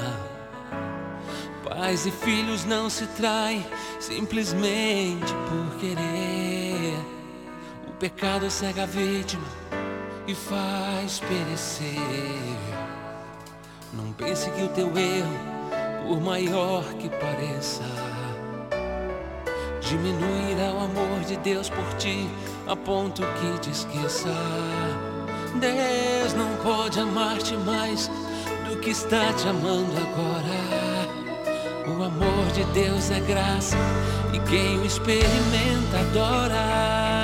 Pais 1.64 2.04
e 2.04 2.10
filhos 2.10 2.66
não 2.66 2.90
se 2.90 3.06
traem 3.06 3.64
simplesmente 3.98 5.32
por 5.48 5.78
querer. 5.78 6.98
O 7.88 7.92
pecado 7.92 8.50
cega 8.50 8.82
a 8.82 8.86
vítima 8.86 9.46
e 10.26 10.34
faz 10.34 11.18
perecer. 11.20 11.96
Não 13.94 14.12
pense 14.12 14.50
que 14.50 14.62
o 14.62 14.68
teu 14.68 14.88
erro, 14.98 16.06
por 16.06 16.20
maior 16.20 16.84
que 16.94 17.08
pareça, 17.08 18.11
diminuirá 19.88 20.72
o 20.72 20.84
amor 20.84 21.20
de 21.26 21.36
Deus 21.38 21.68
por 21.68 21.84
ti 21.94 22.28
a 22.66 22.76
ponto 22.76 23.22
que 23.22 23.60
te 23.60 23.70
esqueça. 23.70 24.32
Deus 25.60 26.34
não 26.34 26.56
pode 26.62 27.00
amar-te 27.00 27.56
mais 27.58 28.10
do 28.68 28.76
que 28.78 28.90
está 28.90 29.32
te 29.32 29.48
amando 29.48 29.92
agora. 29.96 31.12
O 31.86 32.02
amor 32.02 32.46
de 32.54 32.64
Deus 32.72 33.10
é 33.10 33.20
graça 33.20 33.76
e 34.32 34.38
quem 34.48 34.78
o 34.78 34.86
experimenta 34.86 35.98
adora. 35.98 37.21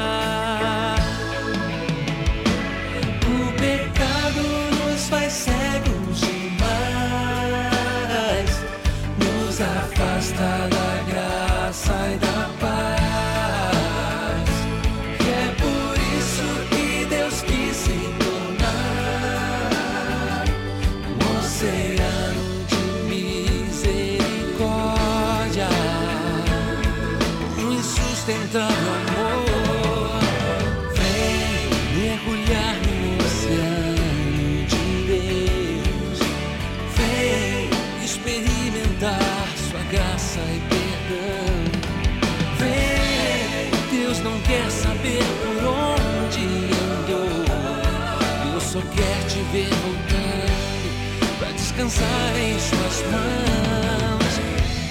Descansar 51.78 52.36
em 52.36 52.58
suas 52.58 53.02
mãos. 53.12 54.34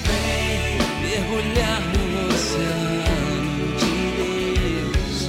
Vem 0.08 0.78
mergulhar 1.02 1.82
no 1.82 2.34
oceano 2.34 3.76
de 3.78 3.96
Deus. 4.16 5.28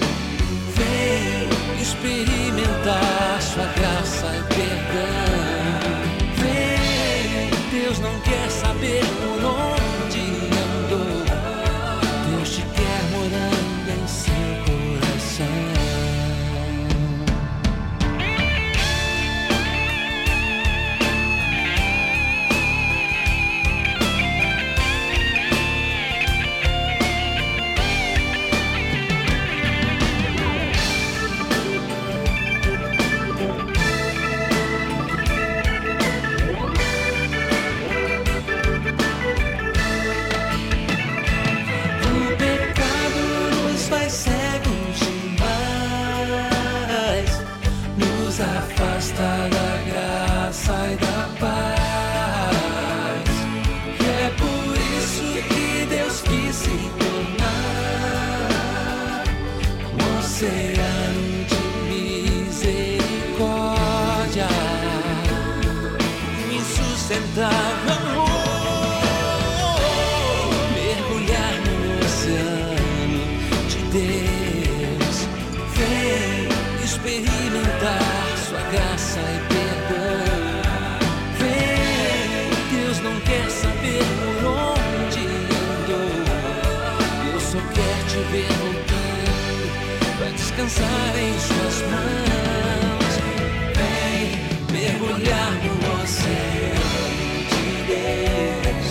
Vem 0.76 1.82
experimentar 1.82 3.42
sua 3.42 3.66
graça 3.74 4.26
e 4.36 4.42
perdão. 4.54 5.98
Vem, 6.36 7.82
Deus 7.82 7.98
não 7.98 8.20
quer 8.20 8.48
saber 8.50 9.02
por 9.20 9.44
onde 9.44 9.77
oceano 60.38 61.26
de 61.48 61.58
misericórdia, 61.88 62.98
insustentável 66.52 67.77
amor, 67.77 67.77
descansar 90.68 91.18
em 91.18 91.38
suas 91.38 91.82
mãos. 91.90 93.14
Vem 93.74 94.20
mergulhar 94.70 95.52
no 95.64 96.02
oceano 96.02 96.98
de 97.48 97.64
Deus. 97.86 98.88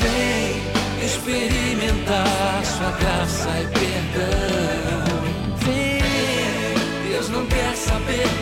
Vem 0.00 1.06
experimentar 1.06 2.64
sua 2.64 2.90
graça 2.92 3.48
e 3.60 3.66
perdão. 3.78 5.04
Vem, 5.64 7.10
Deus 7.10 7.28
não 7.30 7.46
quer 7.46 7.74
saber 7.74 8.41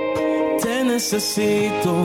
Necesito. 1.01 1.95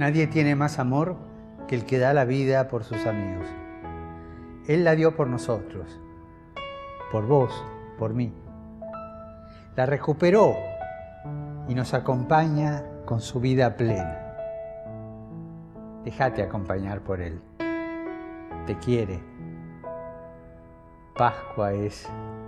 Nadie 0.00 0.26
tiene 0.26 0.56
más 0.56 0.80
amor 0.80 1.16
que 1.68 1.76
el 1.76 1.86
que 1.86 2.00
da 2.00 2.12
la 2.12 2.24
vida 2.24 2.66
por 2.66 2.82
sus 2.82 3.06
amigos. 3.06 3.46
Él 4.66 4.82
la 4.82 4.96
dio 4.96 5.14
por 5.14 5.28
nosotros, 5.28 6.00
por 7.12 7.24
vos, 7.24 7.64
por 7.96 8.14
mí. 8.14 8.32
La 9.76 9.86
recuperó 9.86 10.56
y 11.68 11.74
nos 11.76 11.94
acompaña 11.94 12.82
con 13.06 13.20
su 13.20 13.38
vida 13.38 13.76
plena. 13.76 14.34
Déjate 16.04 16.42
acompañar 16.42 17.00
por 17.02 17.20
Él. 17.20 17.40
Te 18.66 18.76
quiere. 18.78 19.20
Pascua 21.14 21.74
es 21.74 22.08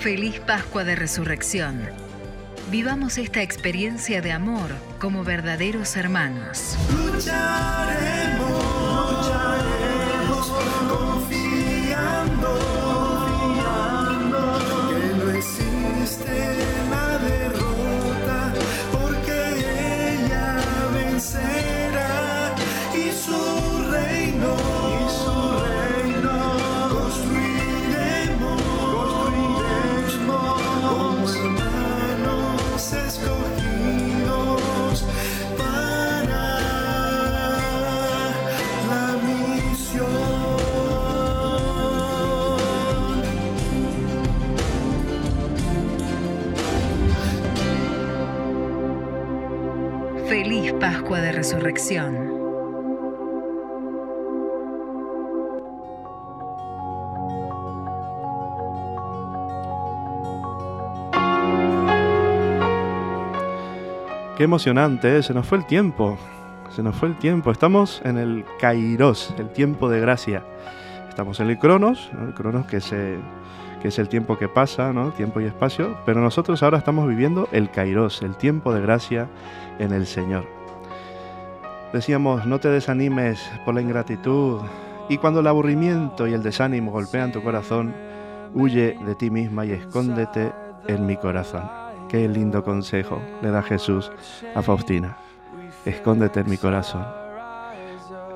Feliz 0.00 0.40
Pascua 0.40 0.82
de 0.82 0.96
Resurrección. 0.96 1.82
Vivamos 2.70 3.18
esta 3.18 3.42
experiencia 3.42 4.22
de 4.22 4.32
amor 4.32 4.70
como 4.98 5.24
verdaderos 5.24 5.94
hermanos. 5.94 6.78
De 51.16 51.32
Resurrección. 51.32 52.14
Qué 64.36 64.44
emocionante, 64.44 65.18
¿eh? 65.18 65.22
se 65.24 65.34
nos 65.34 65.46
fue 65.46 65.58
el 65.58 65.66
tiempo. 65.66 66.16
Se 66.70 66.80
nos 66.84 66.94
fue 66.94 67.08
el 67.08 67.18
tiempo. 67.18 67.50
Estamos 67.50 68.00
en 68.04 68.16
el 68.16 68.44
Kairos, 68.60 69.34
el 69.36 69.50
tiempo 69.50 69.88
de 69.88 70.00
gracia. 70.00 70.44
Estamos 71.08 71.40
en 71.40 71.50
el 71.50 71.58
Cronos, 71.58 72.08
¿no? 72.12 72.28
el 72.28 72.34
Cronos 72.34 72.66
que, 72.66 72.78
que 73.82 73.88
es 73.88 73.98
el 73.98 74.08
tiempo 74.08 74.38
que 74.38 74.48
pasa, 74.48 74.92
¿no? 74.92 75.10
tiempo 75.10 75.40
y 75.40 75.46
espacio. 75.46 75.98
Pero 76.06 76.20
nosotros 76.20 76.62
ahora 76.62 76.78
estamos 76.78 77.08
viviendo 77.08 77.48
el 77.50 77.68
Kairos, 77.68 78.22
el 78.22 78.36
tiempo 78.36 78.72
de 78.72 78.80
gracia 78.80 79.28
en 79.80 79.92
el 79.92 80.06
Señor. 80.06 80.59
Decíamos, 81.92 82.46
no 82.46 82.60
te 82.60 82.68
desanimes 82.68 83.50
por 83.64 83.74
la 83.74 83.80
ingratitud. 83.80 84.60
Y 85.08 85.18
cuando 85.18 85.40
el 85.40 85.46
aburrimiento 85.48 86.28
y 86.28 86.34
el 86.34 86.42
desánimo 86.42 86.92
golpean 86.92 87.32
tu 87.32 87.42
corazón, 87.42 87.92
huye 88.54 88.96
de 89.04 89.14
ti 89.16 89.28
misma 89.28 89.66
y 89.66 89.72
escóndete 89.72 90.52
en 90.86 91.04
mi 91.04 91.16
corazón. 91.16 91.68
Qué 92.08 92.28
lindo 92.28 92.62
consejo 92.62 93.20
le 93.42 93.50
da 93.50 93.62
Jesús 93.62 94.12
a 94.54 94.62
Faustina. 94.62 95.16
Escóndete 95.84 96.40
en 96.40 96.50
mi 96.50 96.58
corazón. 96.58 97.04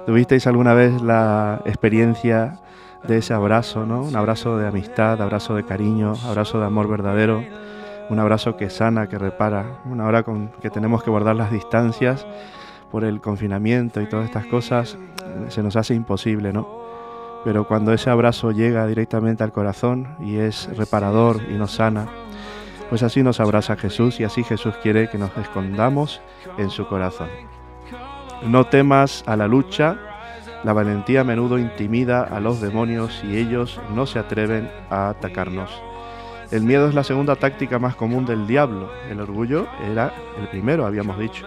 ¿Tuvisteis 0.04 0.48
alguna 0.48 0.74
vez 0.74 1.00
la 1.00 1.62
experiencia 1.64 2.58
de 3.06 3.18
ese 3.18 3.34
abrazo, 3.34 3.86
¿no? 3.86 4.02
Un 4.02 4.16
abrazo 4.16 4.58
de 4.58 4.66
amistad, 4.66 5.22
abrazo 5.22 5.54
de 5.54 5.64
cariño, 5.64 6.14
abrazo 6.26 6.58
de 6.58 6.66
amor 6.66 6.88
verdadero, 6.88 7.44
un 8.10 8.18
abrazo 8.18 8.56
que 8.56 8.68
sana, 8.68 9.08
que 9.08 9.18
repara, 9.18 9.78
una 9.84 10.06
hora 10.06 10.24
con 10.24 10.48
que 10.60 10.70
tenemos 10.70 11.04
que 11.04 11.10
guardar 11.10 11.36
las 11.36 11.50
distancias 11.50 12.26
por 12.94 13.02
el 13.02 13.20
confinamiento 13.20 14.00
y 14.00 14.06
todas 14.06 14.26
estas 14.26 14.46
cosas, 14.46 14.96
se 15.48 15.64
nos 15.64 15.74
hace 15.74 15.94
imposible, 15.94 16.52
¿no? 16.52 16.68
Pero 17.42 17.66
cuando 17.66 17.92
ese 17.92 18.08
abrazo 18.08 18.52
llega 18.52 18.86
directamente 18.86 19.42
al 19.42 19.50
corazón 19.50 20.14
y 20.20 20.36
es 20.36 20.68
reparador 20.76 21.40
y 21.50 21.54
nos 21.54 21.72
sana, 21.72 22.06
pues 22.88 23.02
así 23.02 23.24
nos 23.24 23.40
abraza 23.40 23.74
Jesús 23.74 24.20
y 24.20 24.22
así 24.22 24.44
Jesús 24.44 24.76
quiere 24.80 25.10
que 25.10 25.18
nos 25.18 25.36
escondamos 25.36 26.20
en 26.56 26.70
su 26.70 26.86
corazón. 26.86 27.30
No 28.46 28.66
temas 28.66 29.24
a 29.26 29.34
la 29.34 29.48
lucha, 29.48 29.98
la 30.62 30.72
valentía 30.72 31.22
a 31.22 31.24
menudo 31.24 31.58
intimida 31.58 32.22
a 32.22 32.38
los 32.38 32.60
demonios 32.60 33.24
y 33.24 33.38
ellos 33.38 33.80
no 33.92 34.06
se 34.06 34.20
atreven 34.20 34.70
a 34.88 35.08
atacarnos. 35.08 35.82
El 36.52 36.62
miedo 36.62 36.88
es 36.88 36.94
la 36.94 37.02
segunda 37.02 37.34
táctica 37.34 37.80
más 37.80 37.96
común 37.96 38.24
del 38.24 38.46
diablo. 38.46 38.88
El 39.10 39.18
orgullo 39.18 39.66
era 39.90 40.14
el 40.38 40.46
primero, 40.46 40.86
habíamos 40.86 41.18
dicho. 41.18 41.44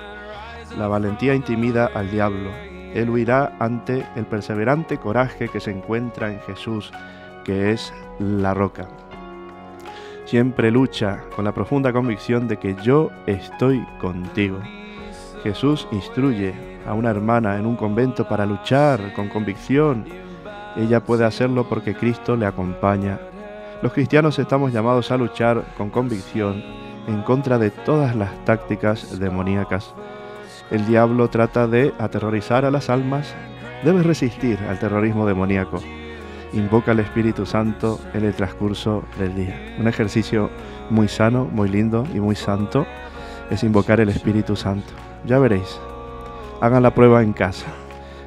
La 0.76 0.88
valentía 0.88 1.34
intimida 1.34 1.90
al 1.94 2.12
diablo. 2.12 2.50
Él 2.94 3.10
huirá 3.10 3.56
ante 3.60 4.06
el 4.16 4.26
perseverante 4.26 4.98
coraje 4.98 5.48
que 5.50 5.60
se 5.60 5.72
encuentra 5.72 6.32
en 6.32 6.40
Jesús, 6.42 6.92
que 7.44 7.72
es 7.72 7.94
la 8.20 8.54
roca. 8.54 8.88
Siempre 10.26 10.72
lucha 10.72 11.24
con 11.36 11.46
la 11.46 11.54
profunda 11.54 11.94
convicción 11.94 12.48
de 12.48 12.58
que 12.58 12.76
yo 12.84 13.10
estoy 13.28 13.86
contigo. 14.02 14.60
Jesús 15.44 15.88
instruye 15.92 16.54
a 16.86 16.94
una 16.94 17.12
hermana 17.12 17.58
en 17.58 17.66
un 17.66 17.76
convento 17.76 18.28
para 18.28 18.46
luchar 18.46 19.14
con 19.14 19.30
convicción. 19.30 20.06
Ella 20.76 21.04
puede 21.04 21.24
hacerlo 21.24 21.68
porque 21.70 21.96
Cristo 21.96 22.36
le 22.36 22.46
acompaña. 22.46 23.20
Los 23.82 23.94
cristianos 23.94 24.40
estamos 24.40 24.74
llamados 24.74 25.12
a 25.12 25.18
luchar 25.18 25.64
con 25.78 25.90
convicción 25.90 26.64
en 27.08 27.22
contra 27.22 27.58
de 27.58 27.72
todas 27.72 28.16
las 28.16 28.44
tácticas 28.44 29.20
demoníacas. 29.20 29.94
El 30.70 30.86
diablo 30.86 31.30
trata 31.30 31.68
de 31.68 31.94
aterrorizar 31.98 32.66
a 32.66 32.72
las 32.72 32.90
almas. 32.90 33.34
Debes 33.84 34.06
resistir 34.06 34.60
al 34.70 34.80
terrorismo 34.80 35.26
demoníaco. 35.26 35.80
Invoca 36.54 36.92
al 36.92 37.00
Espíritu 37.00 37.46
Santo 37.46 38.00
en 38.14 38.26
el 38.26 38.34
transcurso 38.34 39.04
del 39.18 39.36
día. 39.36 39.76
Un 39.80 39.88
ejercicio 39.88 40.50
muy 40.90 41.08
sano, 41.08 41.46
muy 41.46 41.70
lindo 41.70 42.06
y 42.14 42.20
muy 42.20 42.36
santo 42.36 42.86
es 43.50 43.64
invocar 43.64 44.00
el 44.00 44.10
Espíritu 44.10 44.56
Santo. 44.56 44.94
Ya 45.26 45.40
veréis. 45.40 45.80
Hagan 46.62 46.84
la 46.84 46.94
prueba 46.94 47.24
en 47.24 47.34
casa. 47.34 47.68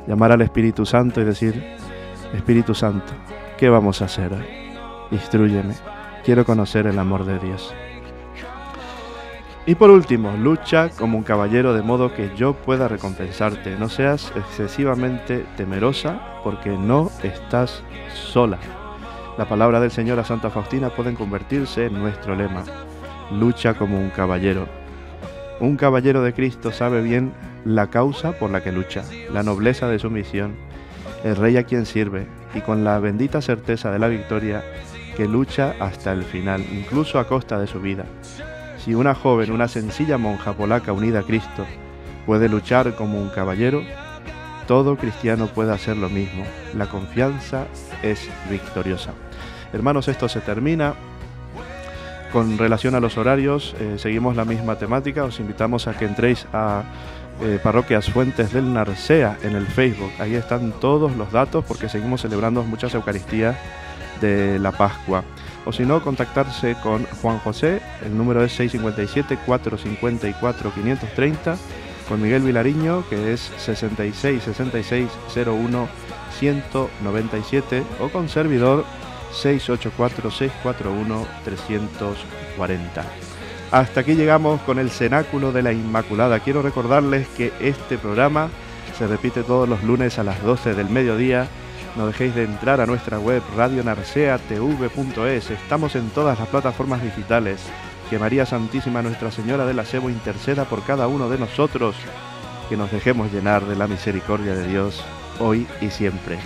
Llamar 0.07 0.33
al 0.33 0.41
Espíritu 0.41 0.87
Santo 0.87 1.21
y 1.21 1.25
decir, 1.25 1.63
Espíritu 2.33 2.75
Santo, 2.75 3.13
¿qué 3.59 3.69
vamos 3.69 4.01
a 4.01 4.07
hacer 4.07 4.33
hoy? 4.33 4.47
Instrúyeme. 5.11 5.75
Quiero 6.25 6.45
conocer 6.45 6.87
el 6.87 6.99
amor 6.99 7.25
de 7.25 7.39
Dios. 7.39 7.75
Y 9.71 9.77
por 9.77 9.89
último, 9.89 10.33
lucha 10.33 10.89
como 10.89 11.17
un 11.17 11.23
caballero 11.23 11.73
de 11.73 11.83
modo 11.83 12.13
que 12.13 12.33
yo 12.35 12.55
pueda 12.55 12.89
recompensarte. 12.89 13.77
No 13.79 13.89
seas 13.89 14.33
excesivamente 14.35 15.47
temerosa 15.57 16.41
porque 16.43 16.71
no 16.71 17.09
estás 17.23 17.85
sola. 18.13 18.59
La 19.39 19.49
palabra 19.49 19.79
del 19.79 19.93
Señor 19.93 20.19
a 20.19 20.25
Santa 20.25 20.51
Faustina 20.51 20.91
pueden 20.91 21.15
convertirse 21.15 21.87
en 21.87 22.01
nuestro 22.01 22.35
lema. 22.35 22.65
Lucha 23.31 23.75
como 23.75 23.97
un 23.97 24.11
caballero. 24.11 24.67
Un 25.61 25.77
caballero 25.77 26.21
de 26.23 26.33
Cristo 26.33 26.73
sabe 26.73 27.01
bien 27.01 27.33
la 27.65 27.91
causa 27.91 28.33
por 28.33 28.51
la 28.51 28.65
que 28.65 28.73
lucha, 28.73 29.05
la 29.33 29.45
nobleza 29.45 29.87
de 29.87 30.01
su 30.01 30.11
misión, 30.11 30.57
el 31.23 31.37
rey 31.37 31.57
a 31.59 31.63
quien 31.63 31.87
sirve 31.87 32.27
y 32.57 32.61
con 32.61 32.83
la 32.83 32.99
bendita 32.99 33.41
certeza 33.41 33.93
de 33.93 34.01
la 34.01 34.09
victoria 34.09 34.65
que 35.17 35.29
lucha 35.29 35.77
hasta 35.79 36.13
el 36.13 36.25
final, 36.25 36.61
incluso 36.73 37.21
a 37.21 37.29
costa 37.29 37.61
de 37.61 37.69
su 37.69 37.79
vida. 37.81 38.05
Si 38.85 38.95
una 38.95 39.15
joven, 39.15 39.53
una 39.53 39.69
sencilla 39.69 40.17
monja 40.17 40.55
polaca 40.55 40.93
unida 40.93 41.21
a 41.21 41.23
Cristo, 41.23 41.67
puede 42.25 42.49
luchar 42.49 42.95
como 42.95 43.21
un 43.21 43.29
caballero, 43.29 43.83
todo 44.67 44.97
cristiano 44.97 45.49
puede 45.49 45.73
hacer 45.73 45.97
lo 45.97 46.09
mismo. 46.09 46.45
La 46.75 46.87
confianza 46.87 47.67
es 48.03 48.29
victoriosa. 48.49 49.13
Hermanos, 49.73 50.09
esto 50.09 50.29
se 50.29 50.41
termina. 50.41 50.95
Con 52.33 52.57
relación 52.57 52.95
a 52.95 53.01
los 53.01 53.19
horarios, 53.19 53.75
eh, 53.81 53.97
seguimos 53.99 54.37
la 54.37 54.45
misma 54.45 54.77
temática. 54.77 55.25
Os 55.25 55.41
invitamos 55.41 55.89
a 55.89 55.95
que 55.95 56.05
entréis 56.05 56.47
a 56.53 56.85
eh, 57.43 57.59
Parroquias 57.63 58.11
Fuentes 58.11 58.53
del 58.53 58.73
Narcea 58.73 59.37
en 59.43 59.57
el 59.57 59.67
Facebook. 59.67 60.13
Ahí 60.21 60.37
están 60.37 60.73
todos 60.81 61.17
los 61.17 61.33
datos 61.33 61.65
porque 61.67 61.89
seguimos 61.89 62.23
celebrando 62.23 62.63
muchas 62.63 62.95
Eucaristías 62.95 63.57
de 64.21 64.59
la 64.59 64.73
Pascua. 64.73 65.25
O 65.67 65.73
si 65.73 65.85
no, 65.85 66.03
contactarse 66.03 66.75
con 66.83 67.05
Juan 67.23 67.39
José, 67.39 67.81
el 68.05 68.17
número 68.17 68.43
es 68.45 68.59
657-454-530, 68.59 71.57
con 72.09 72.23
Miguel 72.23 72.43
Vilariño, 72.43 73.05
que 73.09 73.33
es 73.33 73.53
66 73.59 74.43
66 74.43 75.09
01 75.47 75.89
197, 76.39 77.85
o 78.01 78.09
con 78.09 78.29
servidor 78.29 78.85
684 79.33 80.31
641 80.31 81.27
340. 81.45 83.05
Hasta 83.71 84.01
aquí 84.01 84.15
llegamos 84.15 84.61
con 84.63 84.81
el 84.81 84.91
Cenáculo 84.91 85.53
de 85.53 85.63
la 85.63 85.73
Inmaculada. 85.73 86.41
Quiero 86.41 86.63
recordarles 86.63 87.29
que 87.29 87.53
este 87.61 87.99
programa 87.99 88.49
se 88.99 89.07
repite 89.07 89.45
todos 89.45 89.69
los 89.69 89.85
lunes 89.85 90.19
a 90.19 90.25
las 90.25 90.43
12 90.43 90.75
del 90.75 90.91
mediodía. 90.91 91.47
No 91.97 92.07
dejéis 92.07 92.35
de 92.35 92.45
entrar 92.45 92.81
a 92.81 92.87
nuestra 92.87 93.19
web 93.19 93.43
radionarseatv.es. 93.57 95.51
Estamos 95.51 95.97
en 95.97 96.11
todas 96.11 96.39
las 96.39 96.49
plataformas 96.49 97.03
digitales. 97.03 97.61
Que 98.09 98.19
María 98.19 98.47
Santísima 98.47 99.03
Nuestra 99.03 99.31
Señora 99.31 99.67
del 99.67 99.79
Asebo 99.79 100.11
interceda 100.11 100.65
por 100.65 100.83
cada 100.85 101.09
uno 101.09 101.29
de 101.29 101.39
nosotros. 101.39 101.97
Que 102.69 102.77
nos 102.77 102.91
dejemos 102.93 103.33
llenar 103.33 103.65
de 103.67 103.77
la 103.77 103.87
misericordia 103.87 104.55
de 104.55 104.69
Dios 104.69 105.05
hoy 105.41 105.67
y 105.81 105.91
siempre. 105.91 106.39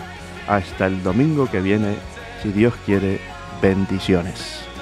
Hasta 0.48 0.86
el 0.86 1.02
domingo 1.02 1.50
que 1.50 1.60
viene, 1.60 1.96
si 2.42 2.50
Dios 2.50 2.74
quiere, 2.86 3.20
bendiciones. 3.60 4.73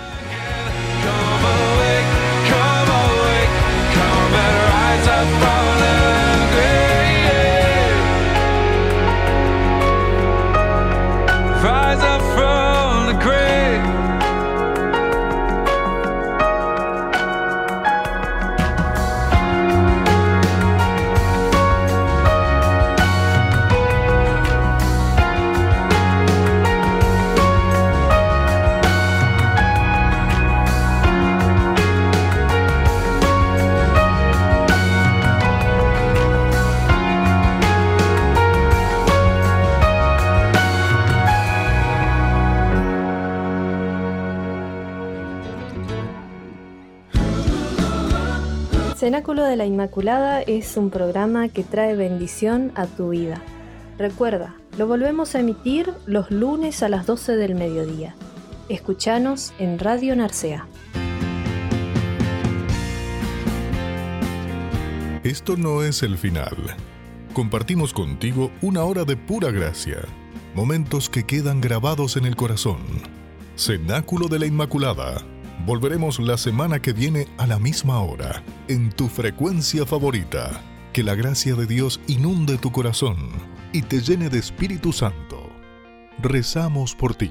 De 49.52 49.58
la 49.58 49.66
Inmaculada 49.66 50.40
es 50.40 50.78
un 50.78 50.88
programa 50.88 51.48
que 51.50 51.62
trae 51.62 51.94
bendición 51.94 52.72
a 52.74 52.86
tu 52.86 53.10
vida. 53.10 53.42
Recuerda, 53.98 54.56
lo 54.78 54.86
volvemos 54.86 55.34
a 55.34 55.40
emitir 55.40 55.92
los 56.06 56.30
lunes 56.30 56.82
a 56.82 56.88
las 56.88 57.04
12 57.04 57.36
del 57.36 57.54
mediodía. 57.54 58.14
Escuchanos 58.70 59.52
en 59.58 59.78
Radio 59.78 60.16
Narcea. 60.16 60.66
Esto 65.22 65.58
no 65.58 65.82
es 65.82 66.02
el 66.02 66.16
final. 66.16 66.56
Compartimos 67.34 67.92
contigo 67.92 68.50
una 68.62 68.84
hora 68.84 69.04
de 69.04 69.18
pura 69.18 69.50
gracia, 69.50 69.98
momentos 70.54 71.10
que 71.10 71.24
quedan 71.24 71.60
grabados 71.60 72.16
en 72.16 72.24
el 72.24 72.36
corazón. 72.36 72.80
Cenáculo 73.54 74.28
de 74.28 74.38
la 74.38 74.46
Inmaculada. 74.46 75.22
Volveremos 75.66 76.18
la 76.18 76.36
semana 76.36 76.80
que 76.80 76.92
viene 76.92 77.28
a 77.38 77.46
la 77.46 77.58
misma 77.58 78.00
hora, 78.00 78.42
en 78.68 78.90
tu 78.90 79.08
frecuencia 79.08 79.86
favorita. 79.86 80.60
Que 80.92 81.02
la 81.02 81.14
gracia 81.14 81.54
de 81.54 81.66
Dios 81.66 82.00
inunde 82.06 82.58
tu 82.58 82.72
corazón 82.72 83.16
y 83.72 83.82
te 83.82 84.00
llene 84.00 84.28
de 84.28 84.38
Espíritu 84.38 84.92
Santo. 84.92 85.50
Rezamos 86.18 86.94
por 86.94 87.14
ti. 87.14 87.30